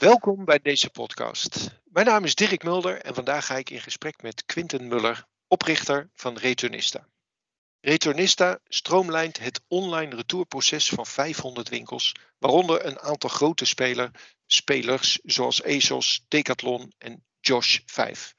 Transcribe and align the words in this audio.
Welkom 0.00 0.44
bij 0.44 0.58
deze 0.62 0.90
podcast. 0.90 1.80
Mijn 1.84 2.06
naam 2.06 2.24
is 2.24 2.34
Dirk 2.34 2.62
Mulder 2.62 3.00
en 3.00 3.14
vandaag 3.14 3.46
ga 3.46 3.56
ik 3.56 3.70
in 3.70 3.80
gesprek 3.80 4.22
met 4.22 4.44
Quinten 4.44 4.88
Muller, 4.88 5.26
oprichter 5.48 6.10
van 6.14 6.36
Returnista. 6.36 7.08
Returnista 7.80 8.58
stroomlijnt 8.64 9.38
het 9.38 9.60
online 9.68 10.16
retourproces 10.16 10.88
van 10.88 11.06
500 11.06 11.68
winkels, 11.68 12.14
waaronder 12.38 12.86
een 12.86 13.00
aantal 13.00 13.30
grote 13.30 13.64
speler, 13.64 14.10
spelers 14.46 15.18
zoals 15.22 15.64
ASOS, 15.64 16.24
Decathlon 16.28 16.92
en 16.98 17.24
Josh 17.40 17.78
5. 17.86 18.34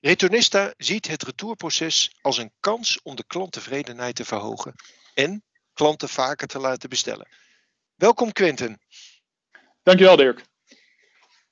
Returnista 0.00 0.74
ziet 0.76 1.06
het 1.06 1.22
retourproces 1.22 2.16
als 2.20 2.38
een 2.38 2.52
kans 2.60 3.02
om 3.02 3.16
de 3.16 3.24
klanttevredenheid 3.26 4.14
te 4.14 4.24
verhogen 4.24 4.74
en 5.14 5.44
klanten 5.72 6.08
vaker 6.08 6.46
te 6.46 6.58
laten 6.58 6.88
bestellen. 6.88 7.28
Welkom 7.94 8.32
Quinten. 8.32 8.80
Dankjewel 9.82 10.16
Dirk. 10.16 10.48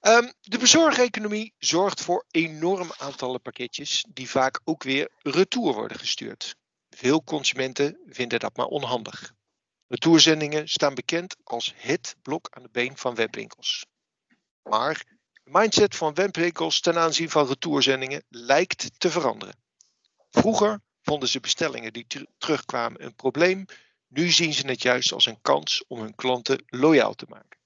Um, 0.00 0.32
de 0.40 0.58
bezorgeconomie 0.58 1.54
zorgt 1.58 2.00
voor 2.00 2.24
enorm 2.30 2.90
aantallen 2.96 3.42
pakketjes 3.42 4.04
die 4.08 4.30
vaak 4.30 4.60
ook 4.64 4.82
weer 4.82 5.10
retour 5.22 5.74
worden 5.74 5.98
gestuurd. 5.98 6.56
Veel 6.90 7.24
consumenten 7.24 7.98
vinden 8.06 8.38
dat 8.38 8.56
maar 8.56 8.66
onhandig. 8.66 9.32
Retourzendingen 9.88 10.68
staan 10.68 10.94
bekend 10.94 11.36
als 11.44 11.74
het 11.76 12.16
blok 12.22 12.48
aan 12.50 12.62
de 12.62 12.68
been 12.72 12.96
van 12.96 13.14
webwinkels. 13.14 13.86
Maar 14.62 15.04
de 15.32 15.50
mindset 15.50 15.96
van 15.96 16.14
webwinkels 16.14 16.80
ten 16.80 16.98
aanzien 16.98 17.30
van 17.30 17.46
retourzendingen 17.46 18.24
lijkt 18.28 18.90
te 19.00 19.10
veranderen. 19.10 19.56
Vroeger 20.30 20.80
vonden 21.02 21.28
ze 21.28 21.40
bestellingen 21.40 21.92
die 21.92 22.06
terugkwamen 22.38 23.04
een 23.04 23.14
probleem. 23.14 23.64
Nu 24.08 24.30
zien 24.30 24.52
ze 24.52 24.66
het 24.66 24.82
juist 24.82 25.12
als 25.12 25.26
een 25.26 25.40
kans 25.40 25.84
om 25.86 26.00
hun 26.00 26.14
klanten 26.14 26.62
loyaal 26.66 27.14
te 27.14 27.26
maken. 27.28 27.57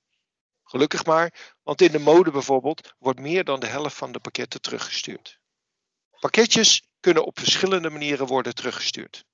Gelukkig 0.72 1.04
maar, 1.04 1.54
want 1.62 1.80
in 1.80 1.92
de 1.92 1.98
mode 1.98 2.30
bijvoorbeeld 2.30 2.94
wordt 2.98 3.20
meer 3.20 3.44
dan 3.44 3.60
de 3.60 3.66
helft 3.66 3.96
van 3.96 4.12
de 4.12 4.20
pakketten 4.20 4.60
teruggestuurd. 4.60 5.38
Pakketjes 6.20 6.82
kunnen 7.00 7.24
op 7.24 7.38
verschillende 7.38 7.90
manieren 7.90 8.26
worden 8.26 8.54
teruggestuurd. 8.54 9.24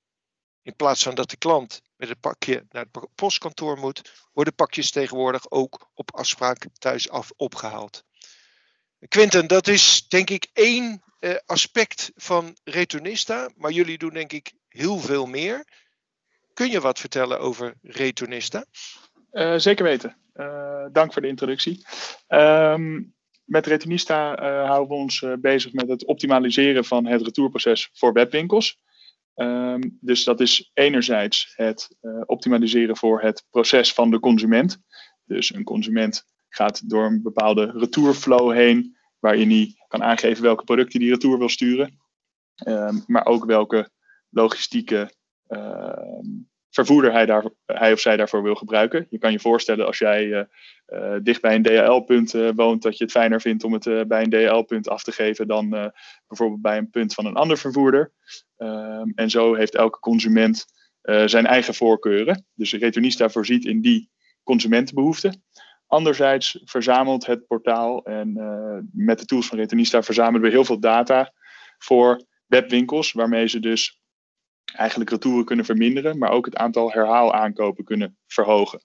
In 0.61 0.75
plaats 0.75 1.03
van 1.03 1.15
dat 1.15 1.29
de 1.29 1.37
klant 1.37 1.81
met 1.95 2.09
het 2.09 2.19
pakje 2.19 2.65
naar 2.69 2.85
het 2.91 3.15
postkantoor 3.15 3.77
moet, 3.77 4.27
worden 4.33 4.55
pakjes 4.55 4.91
tegenwoordig 4.91 5.51
ook 5.51 5.89
op 5.93 6.15
afspraak 6.15 6.67
thuis 6.73 7.09
af 7.09 7.31
opgehaald. 7.35 8.03
Quinten, 9.07 9.47
dat 9.47 9.67
is 9.67 10.07
denk 10.07 10.29
ik 10.29 10.47
één 10.53 11.03
eh, 11.19 11.35
aspect 11.45 12.11
van 12.15 12.57
Returnista, 12.63 13.49
maar 13.55 13.71
jullie 13.71 13.97
doen 13.97 14.13
denk 14.13 14.31
ik 14.31 14.53
heel 14.67 14.99
veel 14.99 15.25
meer. 15.25 15.67
Kun 16.53 16.69
je 16.69 16.81
wat 16.81 16.99
vertellen 16.99 17.39
over 17.39 17.73
Returnista? 17.81 18.65
Uh, 19.31 19.57
zeker 19.57 19.83
weten. 19.83 20.17
Uh, 20.35 20.85
dank 20.91 21.13
voor 21.13 21.21
de 21.21 21.27
introductie. 21.27 21.85
Um, 22.27 23.13
met 23.43 23.65
Returnista 23.65 24.39
uh, 24.39 24.67
houden 24.67 24.87
we 24.87 24.93
ons 24.93 25.25
bezig 25.39 25.73
met 25.73 25.89
het 25.89 26.05
optimaliseren 26.05 26.85
van 26.85 27.05
het 27.05 27.21
retourproces 27.21 27.89
voor 27.93 28.13
webwinkels. 28.13 28.79
Um, 29.35 29.97
dus 30.01 30.23
dat 30.23 30.39
is 30.39 30.71
enerzijds 30.73 31.53
het 31.55 31.97
optimaliseren 32.25 32.97
voor 32.97 33.21
het 33.21 33.45
proces 33.49 33.93
van 33.93 34.11
de 34.11 34.19
consument. 34.19 34.81
Dus 35.25 35.53
een 35.53 35.63
consument 35.63 36.23
gaat 36.49 36.89
door 36.89 37.05
een 37.05 37.21
bepaalde 37.21 37.71
retourflow 37.75 38.51
heen, 38.51 38.97
waarin 39.19 39.49
hij 39.49 39.75
kan 39.87 40.03
aangeven 40.03 40.43
welke 40.43 40.63
producten 40.63 41.01
hij 41.01 41.09
retour 41.09 41.37
wil 41.37 41.49
sturen, 41.49 41.99
um, 42.67 43.03
maar 43.07 43.25
ook 43.25 43.45
welke 43.45 43.89
logistieke 44.29 45.11
vervoerder 46.85 47.11
hij, 47.11 47.25
daar, 47.25 47.45
hij 47.65 47.91
of 47.91 47.99
zij 47.99 48.17
daarvoor 48.17 48.43
wil 48.43 48.55
gebruiken. 48.55 49.07
Je 49.09 49.17
kan 49.17 49.31
je 49.31 49.39
voorstellen 49.39 49.85
als 49.85 49.97
jij 49.97 50.47
uh, 50.87 51.15
dicht 51.23 51.41
bij 51.41 51.55
een 51.55 51.63
DHL-punt 51.63 52.33
uh, 52.33 52.49
woont, 52.55 52.81
dat 52.81 52.97
je 52.97 53.03
het 53.03 53.13
fijner 53.13 53.41
vindt 53.41 53.63
om 53.63 53.73
het 53.73 54.07
bij 54.07 54.23
een 54.23 54.29
DHL-punt 54.29 54.89
af 54.89 55.03
te 55.03 55.11
geven 55.11 55.47
dan 55.47 55.91
bijvoorbeeld 56.27 56.61
bij 56.61 56.77
een 56.77 56.89
punt 56.89 57.13
van 57.13 57.25
een 57.25 57.35
ander 57.35 57.57
vervoerder. 57.57 58.11
Ehm, 58.57 59.11
en 59.15 59.29
zo 59.29 59.53
heeft 59.53 59.75
elke 59.75 59.99
consument 59.99 60.65
zijn 61.25 61.45
eigen 61.45 61.73
voorkeuren. 61.73 62.45
Dus 62.53 62.73
Returnista 62.73 63.29
voorziet 63.29 63.65
in 63.65 63.81
die 63.81 64.09
consumentenbehoeften. 64.43 65.43
Anderzijds 65.87 66.61
verzamelt 66.63 67.25
het 67.25 67.47
portaal 67.47 68.03
en 68.03 68.33
met 68.93 69.19
de 69.19 69.25
tools 69.25 69.47
van 69.47 69.57
Returnista 69.57 70.03
verzamelen 70.03 70.41
we 70.41 70.49
heel 70.49 70.65
veel 70.65 70.79
data 70.79 71.33
voor 71.77 72.23
webwinkels, 72.45 73.11
waarmee 73.11 73.47
ze 73.47 73.59
dus 73.59 73.98
eigenlijk 74.73 75.09
retouren 75.09 75.45
kunnen 75.45 75.65
verminderen, 75.65 76.17
maar 76.17 76.31
ook 76.31 76.45
het 76.45 76.55
aantal 76.55 76.91
herhaalaankopen 76.91 77.83
kunnen 77.83 78.17
verhogen. 78.27 78.83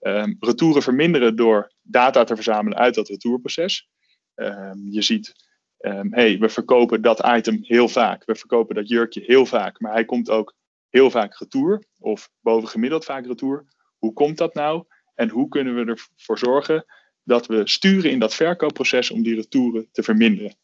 Um, 0.00 0.36
retouren 0.40 0.82
verminderen 0.82 1.36
door 1.36 1.72
data 1.82 2.24
te 2.24 2.34
verzamelen 2.34 2.78
uit 2.78 2.94
dat 2.94 3.08
retourproces. 3.08 3.88
Um, 4.34 4.88
je 4.90 5.02
ziet, 5.02 5.32
um, 5.78 6.14
hey, 6.14 6.38
we 6.38 6.48
verkopen 6.48 7.02
dat 7.02 7.26
item 7.26 7.58
heel 7.62 7.88
vaak, 7.88 8.24
we 8.24 8.34
verkopen 8.34 8.74
dat 8.74 8.88
jurkje 8.88 9.22
heel 9.26 9.46
vaak, 9.46 9.80
maar 9.80 9.92
hij 9.92 10.04
komt 10.04 10.30
ook 10.30 10.54
heel 10.88 11.10
vaak 11.10 11.38
retour 11.38 11.84
of 11.98 12.30
bovengemiddeld 12.40 13.04
vaak 13.04 13.26
retour. 13.26 13.64
Hoe 13.98 14.12
komt 14.12 14.38
dat 14.38 14.54
nou? 14.54 14.84
En 15.14 15.28
hoe 15.28 15.48
kunnen 15.48 15.74
we 15.74 15.84
ervoor 15.84 16.38
zorgen 16.38 16.84
dat 17.24 17.46
we 17.46 17.68
sturen 17.68 18.10
in 18.10 18.18
dat 18.18 18.34
verkoopproces 18.34 19.10
om 19.10 19.22
die 19.22 19.34
retouren 19.34 19.88
te 19.92 20.02
verminderen? 20.02 20.56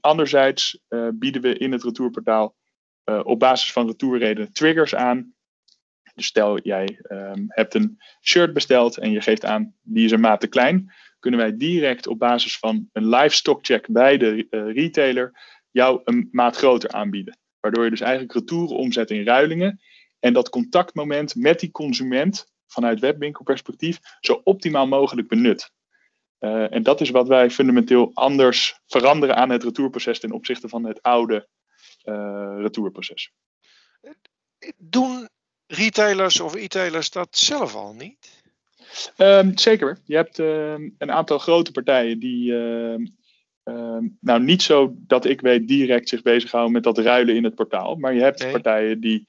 anderzijds 0.00 0.80
uh, 0.88 1.08
bieden 1.14 1.42
we 1.42 1.58
in 1.58 1.72
het 1.72 1.82
retourportaal 1.82 2.54
uh, 3.10 3.20
op 3.22 3.38
basis 3.38 3.72
van 3.72 3.86
retourreden 3.86 4.52
triggers 4.52 4.94
aan. 4.94 5.34
Dus 6.14 6.26
stel 6.26 6.60
jij 6.60 7.00
um, 7.08 7.44
hebt 7.48 7.74
een 7.74 7.98
shirt 8.22 8.52
besteld 8.52 8.98
en 8.98 9.10
je 9.10 9.20
geeft 9.20 9.44
aan 9.44 9.74
die 9.82 10.04
is 10.04 10.10
een 10.10 10.20
maat 10.20 10.40
te 10.40 10.46
klein, 10.46 10.92
kunnen 11.18 11.40
wij 11.40 11.56
direct 11.56 12.06
op 12.06 12.18
basis 12.18 12.58
van 12.58 12.88
een 12.92 13.08
live 13.08 13.34
stock 13.34 13.64
check 13.64 13.86
bij 13.88 14.16
de 14.16 14.46
uh, 14.50 14.74
retailer 14.74 15.32
jou 15.70 16.00
een 16.04 16.28
maat 16.30 16.56
groter 16.56 16.90
aanbieden. 16.90 17.38
Waardoor 17.60 17.84
je 17.84 17.90
dus 17.90 18.00
eigenlijk 18.00 18.32
retouren 18.32 18.76
omzet 18.76 19.10
in 19.10 19.24
ruilingen 19.24 19.80
en 20.18 20.32
dat 20.32 20.48
contactmoment 20.48 21.34
met 21.34 21.60
die 21.60 21.70
consument 21.70 22.46
vanuit 22.66 23.00
webwinkelperspectief 23.00 23.98
zo 24.20 24.40
optimaal 24.44 24.86
mogelijk 24.86 25.28
benut. 25.28 25.72
Uh, 26.40 26.74
en 26.74 26.82
dat 26.82 27.00
is 27.00 27.10
wat 27.10 27.28
wij 27.28 27.50
fundamenteel 27.50 28.10
anders 28.14 28.80
veranderen 28.86 29.36
aan 29.36 29.50
het 29.50 29.64
retourproces 29.64 30.20
ten 30.20 30.32
opzichte 30.32 30.68
van 30.68 30.84
het 30.84 31.02
oude 31.02 31.48
retourproces. 32.60 33.32
Doen 34.76 35.28
retailers 35.66 36.40
of 36.40 36.54
e-tailers 36.54 37.10
dat 37.10 37.36
zelf 37.36 37.74
al 37.74 37.94
niet? 37.94 38.42
Um, 39.16 39.58
zeker. 39.58 39.98
Je 40.04 40.14
hebt 40.14 40.38
um, 40.38 40.94
een 40.98 41.12
aantal 41.12 41.38
grote 41.38 41.72
partijen 41.72 42.18
die, 42.18 42.52
uh, 42.52 42.96
nou 44.20 44.42
niet 44.42 44.62
zo 44.62 44.94
dat 44.96 45.24
ik 45.24 45.40
weet, 45.40 45.68
direct 45.68 46.08
zich 46.08 46.22
bezighouden 46.22 46.72
met 46.72 46.82
dat 46.82 46.98
ruilen 46.98 47.36
in 47.36 47.44
het 47.44 47.54
portaal. 47.54 47.96
Maar 47.96 48.14
je 48.14 48.20
hebt 48.20 48.42
nee. 48.42 48.52
partijen 48.52 49.00
die 49.00 49.26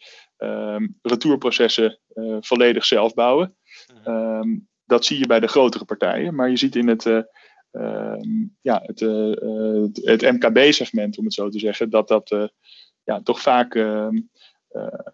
retourprocessen 1.02 2.00
uh, 2.14 2.38
volledig 2.40 2.86
zelf 2.86 3.14
bouwen. 3.14 3.56
Mhm. 4.03 4.58
dat 4.86 5.06
zie 5.06 5.20
je 5.20 5.28
bij 5.28 5.40
de 5.40 5.47
grotere 5.47 5.86
partijen. 5.86 6.36
Maar 6.36 6.50
je 6.50 6.58
ziet 6.58 6.75
in 6.75 6.88
het, 6.88 7.06
uh, 7.06 7.14
um, 7.16 7.25
ja, 8.62 8.82
het, 8.86 9.02
uh, 9.02 9.86
het 9.94 10.22
MKB-segment, 10.22 11.18
om 11.18 11.26
het 11.26 11.34
zo 11.34 11.50
te 11.50 11.59
zeggen, 11.59 11.90
dat 11.90 12.08
dat 12.08 12.32
uh, 12.32 12.48
ja, 13.04 13.22
toch 13.22 13.42
vaak 13.42 13.76
uh, 13.76 14.08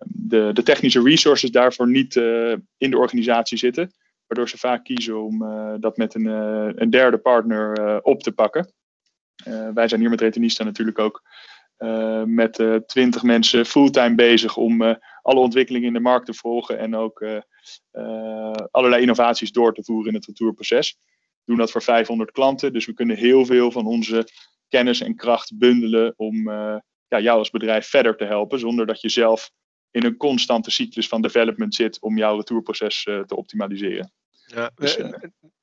de, 0.05 0.49
de 0.53 0.63
technische 0.63 1.03
resources 1.03 1.51
daarvoor 1.51 1.89
niet 1.89 2.15
in 2.77 2.91
de 2.91 2.97
organisatie 2.97 3.57
zitten. 3.57 3.91
Waardoor 4.27 4.49
ze 4.49 4.57
vaak 4.57 4.83
kiezen 4.83 5.23
om 5.23 5.39
dat 5.79 5.97
met 5.97 6.15
een, 6.15 6.25
een 6.81 6.89
derde 6.89 7.17
partner 7.17 8.01
op 8.03 8.23
te 8.23 8.31
pakken. 8.31 8.73
wij 9.73 9.87
zijn 9.87 9.99
hier 9.99 10.09
met 10.09 10.21
Retenista 10.21 10.63
natuurlijk 10.63 10.99
ook 10.99 11.23
met 12.25 12.81
twintig 12.85 13.23
mensen 13.23 13.65
fulltime 13.65 14.15
bezig 14.15 14.57
om 14.57 14.81
alle 15.21 15.39
ontwikkelingen 15.39 15.87
in 15.87 15.93
de 15.93 15.99
markt 15.99 16.25
te 16.25 16.33
volgen 16.33 16.79
en 16.79 16.95
ook 16.95 17.25
allerlei 18.71 19.01
innovaties 19.01 19.51
door 19.51 19.73
te 19.73 19.83
voeren 19.83 20.07
in 20.07 20.15
het 20.15 20.25
retourproces 20.25 20.97
doen 21.47 21.57
dat 21.57 21.71
voor 21.71 21.83
500 21.83 22.31
klanten. 22.31 22.73
Dus 22.73 22.85
we 22.85 22.93
kunnen 22.93 23.17
heel 23.17 23.45
veel 23.45 23.71
van 23.71 23.85
onze 23.85 24.27
kennis 24.67 25.01
en 25.01 25.15
kracht 25.15 25.57
bundelen 25.57 26.13
om 26.17 26.49
uh, 26.49 26.77
ja, 27.07 27.19
jou 27.19 27.37
als 27.37 27.49
bedrijf 27.49 27.87
verder 27.87 28.15
te 28.15 28.25
helpen, 28.25 28.59
zonder 28.59 28.85
dat 28.85 29.01
je 29.01 29.09
zelf 29.09 29.51
in 29.91 30.03
een 30.03 30.17
constante 30.17 30.71
cyclus 30.71 31.07
van 31.07 31.21
development 31.21 31.75
zit 31.75 31.99
om 31.99 32.17
jouw 32.17 32.37
retourproces 32.37 33.05
uh, 33.05 33.19
te 33.19 33.35
optimaliseren. 33.35 34.11
Ja, 34.45 34.71
dus, 34.75 34.97
uh, 34.97 35.13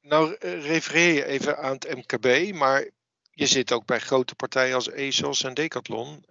nou 0.01 0.37
refereer 0.41 1.15
je 1.15 1.25
even 1.25 1.59
aan 1.59 1.73
het 1.73 1.95
MKB, 1.97 2.55
maar 2.55 2.89
je 3.31 3.47
zit 3.47 3.73
ook 3.73 3.87
bij 3.87 3.99
grote 3.99 4.35
partijen 4.35 4.75
als 4.75 4.93
ASOS 4.93 5.45
en 5.45 5.55
Decathlon. 5.55 6.25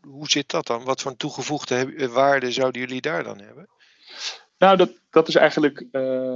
hoe 0.00 0.30
zit 0.30 0.50
dat 0.50 0.66
dan? 0.66 0.84
Wat 0.84 1.00
voor 1.00 1.16
toegevoegde 1.16 2.08
waarde 2.08 2.52
zouden 2.52 2.80
jullie 2.80 3.00
daar 3.00 3.24
dan 3.24 3.40
hebben? 3.40 3.68
Nou, 4.60 4.76
dat, 4.76 4.90
dat 5.10 5.28
is 5.28 5.34
eigenlijk 5.34 5.86
uh, 5.92 6.29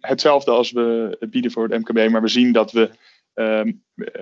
hetzelfde 0.00 0.50
als 0.50 0.70
we 0.72 1.16
bieden 1.30 1.50
voor 1.50 1.68
het 1.68 1.78
MKB, 1.78 2.10
maar 2.10 2.22
we 2.22 2.28
zien 2.28 2.52
dat 2.52 2.72
we 2.72 2.90
uh, 3.34 3.72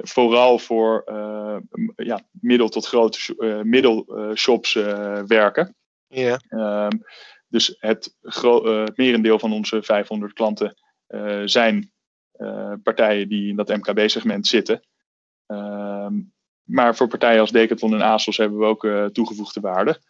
vooral 0.03 0.59
voor 0.59 1.05
uh, 1.07 1.57
ja, 1.97 2.21
middel 2.41 2.69
tot 2.69 2.87
grote 2.87 3.35
uh, 3.39 3.61
middelshops 3.63 4.73
werken. 5.27 5.77
Ja. 6.07 6.41
Um, 6.51 7.03
dus 7.49 7.77
het, 7.79 8.17
het 8.23 8.97
merendeel 8.97 9.39
van 9.39 9.53
onze 9.53 9.83
500 9.83 10.33
klanten 10.33 10.75
zijn 11.45 11.93
partijen 12.83 13.29
die 13.29 13.49
in 13.49 13.57
dat 13.57 13.69
MKB-segment 13.69 14.47
zitten. 14.47 14.83
Ehm, 15.47 16.15
maar 16.63 16.97
voor 16.97 17.09
partijen 17.09 17.41
als 17.41 17.51
Decathlon 17.51 17.95
en 17.95 18.03
ASOS 18.03 18.37
hebben 18.37 18.59
we 18.59 18.65
ook 18.65 19.11
toegevoegde 19.13 19.61
waarde. 19.61 20.01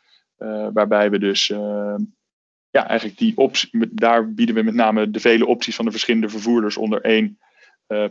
waarbij 0.73 1.11
we 1.11 1.19
dus 1.19 1.51
ehm, 1.51 2.03
ja, 2.71 2.89
eigenlijk 2.89 3.19
die 3.19 3.37
optie, 3.37 3.89
daar 3.91 4.33
bieden 4.33 4.55
we 4.55 4.63
met 4.63 4.75
name 4.75 5.11
de 5.11 5.21
vele 5.21 5.47
opties 5.47 5.77
van 5.77 5.85
de 5.85 5.91
verschillende 5.91 6.29
vervoerders 6.29 6.77
onder 6.77 7.01
één 7.01 7.39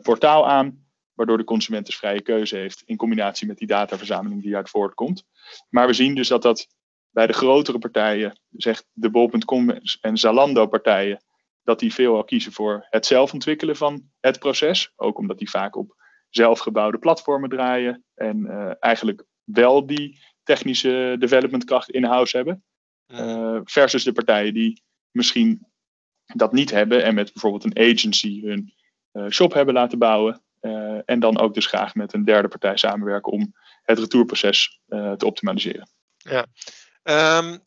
portaal 0.01 0.47
aan 0.47 0.87
waardoor 1.17 1.37
de 1.37 1.43
consument 1.43 1.85
dus 1.85 1.95
vrije 1.95 2.21
keuze 2.21 2.55
heeft 2.55 2.81
in 2.85 2.97
combinatie 2.97 3.47
met 3.47 3.57
die 3.57 3.67
dataverzameling 3.67 4.41
die 4.41 4.55
uit 4.55 4.69
voortkomt. 4.69 5.23
Maar 5.69 5.87
we 5.87 5.93
zien 5.93 6.15
dus 6.15 6.27
dat 6.27 6.41
dat 6.41 6.67
bij 7.09 7.27
de 7.27 7.33
grotere 7.33 7.79
partijen, 7.79 8.39
zegt 8.51 8.87
de 8.91 9.09
bol.com 9.09 9.69
en 10.01 10.17
Zalando 10.17 10.67
partijen, 10.67 11.23
dat 11.63 11.79
die 11.79 11.93
veelal 11.93 12.23
kiezen 12.23 12.51
voor 12.51 12.87
het 12.89 13.05
zelf 13.05 13.33
ontwikkelen 13.33 13.75
van 13.75 14.09
het 14.19 14.39
proces. 14.39 14.91
Ook 14.95 15.17
omdat 15.17 15.37
die 15.37 15.49
vaak 15.49 15.75
op 15.75 15.95
zelfgebouwde 16.29 16.97
platformen 16.97 17.49
draaien 17.49 18.03
en 18.13 18.45
uh, 18.45 18.71
eigenlijk 18.79 19.23
wel 19.43 19.85
die 19.85 20.19
technische 20.43 21.15
developmentkracht 21.19 21.89
in-house 21.89 22.37
hebben. 22.37 22.63
Uh, 23.07 23.59
versus 23.63 24.03
de 24.03 24.11
partijen 24.11 24.53
die 24.53 24.81
misschien 25.11 25.67
dat 26.25 26.53
niet 26.53 26.71
hebben 26.71 27.03
en 27.03 27.15
met 27.15 27.33
bijvoorbeeld 27.33 27.63
een 27.63 27.91
agency 27.91 28.41
hun 28.41 28.73
uh, 29.13 29.29
shop 29.29 29.53
hebben 29.53 29.73
laten 29.73 29.99
bouwen. 29.99 30.41
en 31.05 31.19
dan 31.19 31.39
ook 31.39 31.53
dus 31.53 31.65
graag 31.65 31.95
met 31.95 32.13
een 32.13 32.25
derde 32.25 32.47
partij 32.47 32.77
samenwerken 32.77 33.31
om 33.31 33.55
het 33.83 33.99
retourproces 33.99 34.79
te 34.87 35.25
optimaliseren. 35.25 35.89
Ja, 36.17 36.45
Um, 37.09 37.63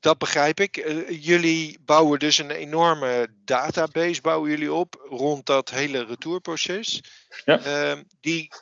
dat 0.00 0.18
begrijp 0.18 0.60
ik. 0.60 0.76
Jullie 1.08 1.78
bouwen 1.84 2.18
dus 2.18 2.38
een 2.38 2.50
enorme 2.50 3.28
database 3.44 4.20
bouwen 4.20 4.50
jullie 4.50 4.72
op 4.72 5.06
rond 5.08 5.46
dat 5.46 5.70
hele 5.70 6.04
retourproces. 6.04 7.02
Ja. 7.44 7.90
Um, 7.90 8.04
die 8.20 8.52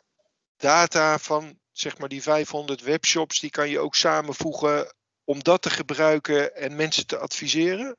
data 0.56 1.19
van 1.19 1.58
zeg 1.72 1.99
maar 1.99 2.08
die 2.08 2.22
500 2.22 2.82
webshops, 2.82 3.40
die 3.40 3.50
kan 3.50 3.69
je 3.69 3.78
ook 3.78 3.94
samenvoegen 3.94 4.94
om 5.25 5.43
dat 5.43 5.62
te 5.62 5.71
gebruiken 5.71 6.56
en 6.56 6.76
mensen 6.76 7.06
te 7.06 7.19
adviseren? 7.19 7.97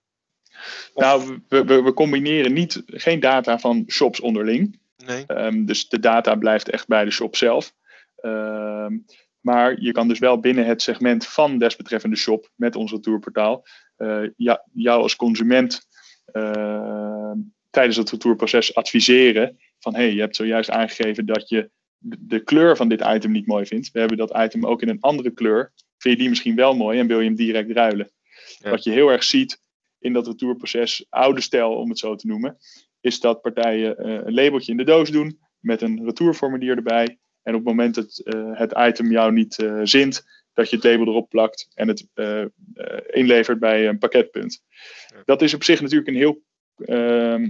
Nou, 0.93 1.39
we, 1.47 1.63
we, 1.63 1.81
we, 1.81 1.93
combineren 1.93 2.53
niet, 2.53 2.83
geen 2.85 3.19
data 3.19 3.59
van 3.59 3.83
shops 3.87 4.19
onderling. 4.19 4.79
Nee. 5.05 5.23
Um, 5.27 5.65
dus 5.65 5.89
de 5.89 5.99
data 5.99 6.35
blijft 6.35 6.69
echt 6.69 6.87
bij 6.87 7.05
de 7.05 7.11
shop 7.11 7.35
zelf. 7.35 7.73
Um, 8.21 9.05
maar 9.39 9.81
je 9.81 9.91
kan 9.91 10.07
dus 10.07 10.19
wel 10.19 10.39
binnen 10.39 10.65
het 10.65 10.81
segment 10.81 11.27
van 11.27 11.57
desbetreffende 11.57 12.15
shop 12.15 12.49
met 12.55 12.75
ons 12.75 12.91
retourportaal 12.91 13.65
uh, 13.97 14.29
ja, 14.37 14.65
jou 14.73 15.01
als 15.01 15.15
consument 15.15 15.87
uh, 16.33 17.31
tijdens 17.69 17.97
het 17.97 18.09
retourproces 18.09 18.75
adviseren 18.75 19.59
van 19.79 19.95
hey, 19.95 20.13
je 20.13 20.19
hebt 20.19 20.35
zojuist 20.35 20.69
aangegeven 20.69 21.25
dat 21.25 21.49
je 21.49 21.69
de 21.97 22.39
kleur 22.39 22.75
van 22.75 22.87
dit 22.87 23.01
item 23.01 23.31
niet 23.31 23.47
mooi 23.47 23.65
vindt. 23.65 23.91
We 23.91 23.99
hebben 23.99 24.17
dat 24.17 24.37
item 24.37 24.65
ook 24.65 24.81
in 24.81 24.89
een 24.89 25.01
andere 25.01 25.31
kleur. 25.31 25.71
Vind 26.05 26.17
je 26.17 26.23
die 26.23 26.33
misschien 26.33 26.55
wel 26.55 26.75
mooi 26.75 26.99
en 26.99 27.07
wil 27.07 27.19
je 27.19 27.25
hem 27.25 27.35
direct 27.35 27.71
ruilen? 27.71 28.11
Wat 28.59 28.83
je 28.83 28.91
heel 28.91 29.09
erg 29.09 29.23
ziet 29.23 29.61
in 29.99 30.13
dat 30.13 30.27
retourproces, 30.27 31.05
oude 31.09 31.41
stijl 31.41 31.75
om 31.75 31.89
het 31.89 31.99
zo 31.99 32.15
te 32.15 32.27
noemen, 32.27 32.57
is 33.01 33.19
dat 33.19 33.41
partijen 33.41 33.95
uh, 33.99 34.13
een 34.13 34.33
labeltje 34.33 34.71
in 34.71 34.77
de 34.77 34.83
doos 34.83 35.09
doen 35.09 35.39
met 35.59 35.81
een 35.81 36.05
retourformulier 36.05 36.75
erbij. 36.75 37.19
En 37.43 37.53
op 37.53 37.59
het 37.59 37.67
moment 37.67 37.95
dat 37.95 38.21
uh, 38.23 38.59
het 38.59 38.73
item 38.77 39.11
jou 39.11 39.31
niet 39.31 39.59
uh, 39.59 39.79
zint, 39.83 40.25
dat 40.53 40.69
je 40.69 40.75
het 40.75 40.85
label 40.85 41.07
erop 41.07 41.29
plakt 41.29 41.67
en 41.73 41.87
het 41.87 42.07
inlevert 43.07 43.59
bij 43.59 43.87
een 43.87 43.97
pakketpunt. 43.97 44.63
Dat 45.23 45.41
is 45.41 45.53
op 45.53 45.63
zich 45.63 45.81
natuurlijk 45.81 46.09
een 46.09 46.15
heel 46.15 46.41
ehm, 46.75 47.49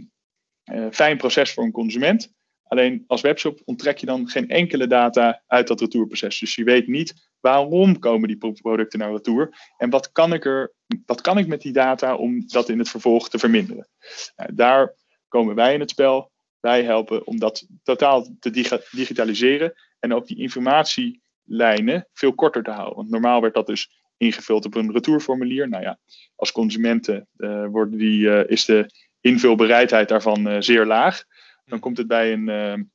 fijn 0.91 1.17
proces 1.17 1.53
voor 1.53 1.63
een 1.63 1.71
consument. 1.71 2.33
Alleen 2.67 3.03
als 3.07 3.21
webshop 3.21 3.61
onttrek 3.65 3.97
je 3.97 4.05
dan 4.05 4.27
geen 4.27 4.49
enkele 4.49 4.87
data 4.87 5.41
uit 5.47 5.67
dat 5.67 5.79
retourproces. 5.79 6.39
Dus 6.39 6.55
je 6.55 6.63
weet 6.63 6.87
niet 6.87 7.29
waarom 7.39 7.99
komen 7.99 8.27
die 8.27 8.53
producten 8.61 8.99
naar 8.99 9.11
retour 9.11 9.73
en 9.77 9.89
wat 9.89 10.11
kan 10.11 10.33
ik, 10.33 10.45
er, 10.45 10.73
wat 11.05 11.21
kan 11.21 11.37
ik 11.37 11.47
met 11.47 11.61
die 11.61 11.71
data 11.71 12.15
om 12.15 12.43
dat 12.47 12.69
in 12.69 12.79
het 12.79 12.89
vervolg 12.89 13.29
te 13.29 13.39
verminderen. 13.39 13.87
Nou, 14.35 14.55
daar 14.55 14.95
komen 15.27 15.55
wij 15.55 15.73
in 15.73 15.79
het 15.79 15.89
spel. 15.89 16.31
Wij 16.59 16.83
helpen 16.83 17.27
om 17.27 17.39
dat 17.39 17.67
totaal 17.83 18.27
te 18.39 18.65
digitaliseren 18.91 19.73
en 19.99 20.13
ook 20.13 20.27
die 20.27 20.37
informatielijnen 20.37 22.07
veel 22.13 22.33
korter 22.33 22.63
te 22.63 22.71
houden. 22.71 22.95
Want 22.95 23.09
normaal 23.09 23.41
werd 23.41 23.53
dat 23.53 23.67
dus 23.67 23.89
ingevuld 24.17 24.65
op 24.65 24.75
een 24.75 24.91
retourformulier. 24.91 25.69
Nou 25.69 25.83
ja, 25.83 25.99
als 26.35 26.51
consumenten 26.51 27.27
uh, 27.37 27.83
die, 27.89 28.19
uh, 28.19 28.49
is 28.49 28.65
de 28.65 28.89
invulbereidheid 29.21 30.09
daarvan 30.09 30.47
uh, 30.47 30.55
zeer 30.59 30.85
laag. 30.85 31.23
Dan 31.65 31.79
komt 31.79 31.97
het 31.97 32.07
bij 32.07 32.33
een, 32.33 32.91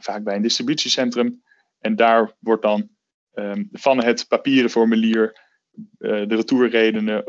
vaak 0.00 0.24
bij 0.24 0.36
een 0.36 0.42
distributiecentrum. 0.42 1.42
En 1.78 1.96
daar 1.96 2.34
wordt 2.38 2.62
dan 2.62 2.88
um, 3.34 3.68
van 3.72 4.04
het 4.04 4.28
papieren 4.28 4.70
formulier 4.70 5.46
de 5.98 6.34
retourredenen 6.34 7.24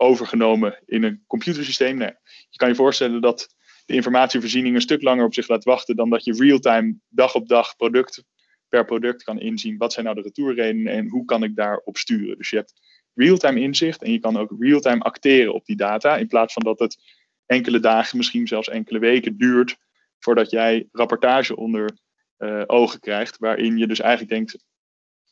overgenomen 0.00 0.82
in 0.84 1.02
een 1.02 1.24
computersysteem. 1.26 1.96
Nou, 1.96 2.12
je 2.48 2.56
kan 2.56 2.68
je 2.68 2.74
voorstellen 2.74 3.20
dat 3.20 3.54
de 3.86 3.94
informatievoorziening 3.94 4.74
een 4.74 4.80
stuk 4.80 5.02
langer 5.02 5.24
op 5.24 5.34
zich 5.34 5.48
laat 5.48 5.64
wachten 5.64 5.96
dan 5.96 6.10
dat 6.10 6.24
je 6.24 6.36
real-time 6.38 6.96
dag 7.08 7.34
op 7.34 7.48
dag 7.48 7.76
product 7.76 8.24
per 8.68 8.84
product 8.84 9.22
kan 9.22 9.40
inzien 9.40 9.76
wat 9.76 9.92
zijn 9.92 10.04
nou 10.04 10.16
de 10.16 10.22
retourredenen 10.22 10.92
en 10.92 11.08
hoe 11.08 11.24
kan 11.24 11.42
ik 11.42 11.56
daarop 11.56 11.96
sturen. 11.96 12.36
Dus 12.36 12.50
je 12.50 12.56
hebt 12.56 12.72
real-time 13.14 13.60
inzicht 13.60 14.02
en 14.02 14.12
je 14.12 14.18
kan 14.18 14.36
ook 14.36 14.56
real-time 14.58 15.02
acteren 15.02 15.54
op 15.54 15.64
die 15.64 15.76
data 15.76 16.16
in 16.16 16.26
plaats 16.26 16.52
van 16.52 16.62
dat 16.62 16.78
het 16.78 16.98
enkele 17.46 17.80
dagen, 17.80 18.16
misschien 18.16 18.46
zelfs 18.46 18.68
enkele 18.68 18.98
weken 18.98 19.36
duurt 19.36 19.76
voordat 20.18 20.50
jij 20.50 20.88
rapportage 20.92 21.56
onder 21.56 21.98
uh, 22.38 22.62
ogen 22.66 23.00
krijgt, 23.00 23.38
waarin 23.38 23.76
je 23.76 23.86
dus 23.86 24.00
eigenlijk 24.00 24.30
denkt, 24.30 24.64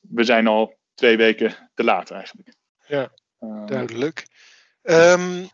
we 0.00 0.24
zijn 0.24 0.46
al 0.46 0.78
twee 0.94 1.16
weken 1.16 1.70
te 1.74 1.84
laat 1.84 2.10
eigenlijk. 2.10 2.54
Ja, 2.86 3.12
uh, 3.40 3.66
duidelijk. 3.66 4.26
Um, 4.82 5.48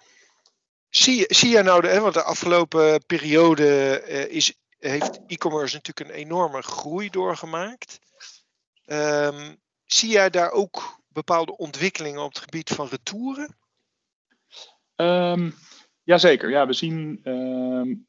zie, 0.88 1.24
zie 1.28 1.50
jij 1.50 1.62
nou, 1.62 1.80
de, 1.80 1.88
hè, 1.88 2.00
want 2.00 2.14
de 2.14 2.22
afgelopen 2.22 3.06
periode 3.06 4.02
uh, 4.08 4.28
is 4.28 4.54
heeft 4.78 5.20
e-commerce 5.26 5.74
natuurlijk 5.74 6.10
een 6.10 6.16
enorme 6.16 6.62
groei 6.62 7.10
doorgemaakt. 7.10 7.98
Um, 8.86 9.60
zie 9.84 10.10
jij 10.10 10.30
daar 10.30 10.50
ook 10.50 11.00
bepaalde 11.08 11.56
ontwikkelingen 11.56 12.22
op 12.22 12.34
het 12.34 12.42
gebied 12.42 12.70
van 12.70 12.88
retouren? 12.88 13.56
Um, 14.96 15.54
jazeker. 16.04 16.50
Ja, 16.50 16.66
we 16.66 16.72
zien 16.72 17.20
um, 17.24 18.06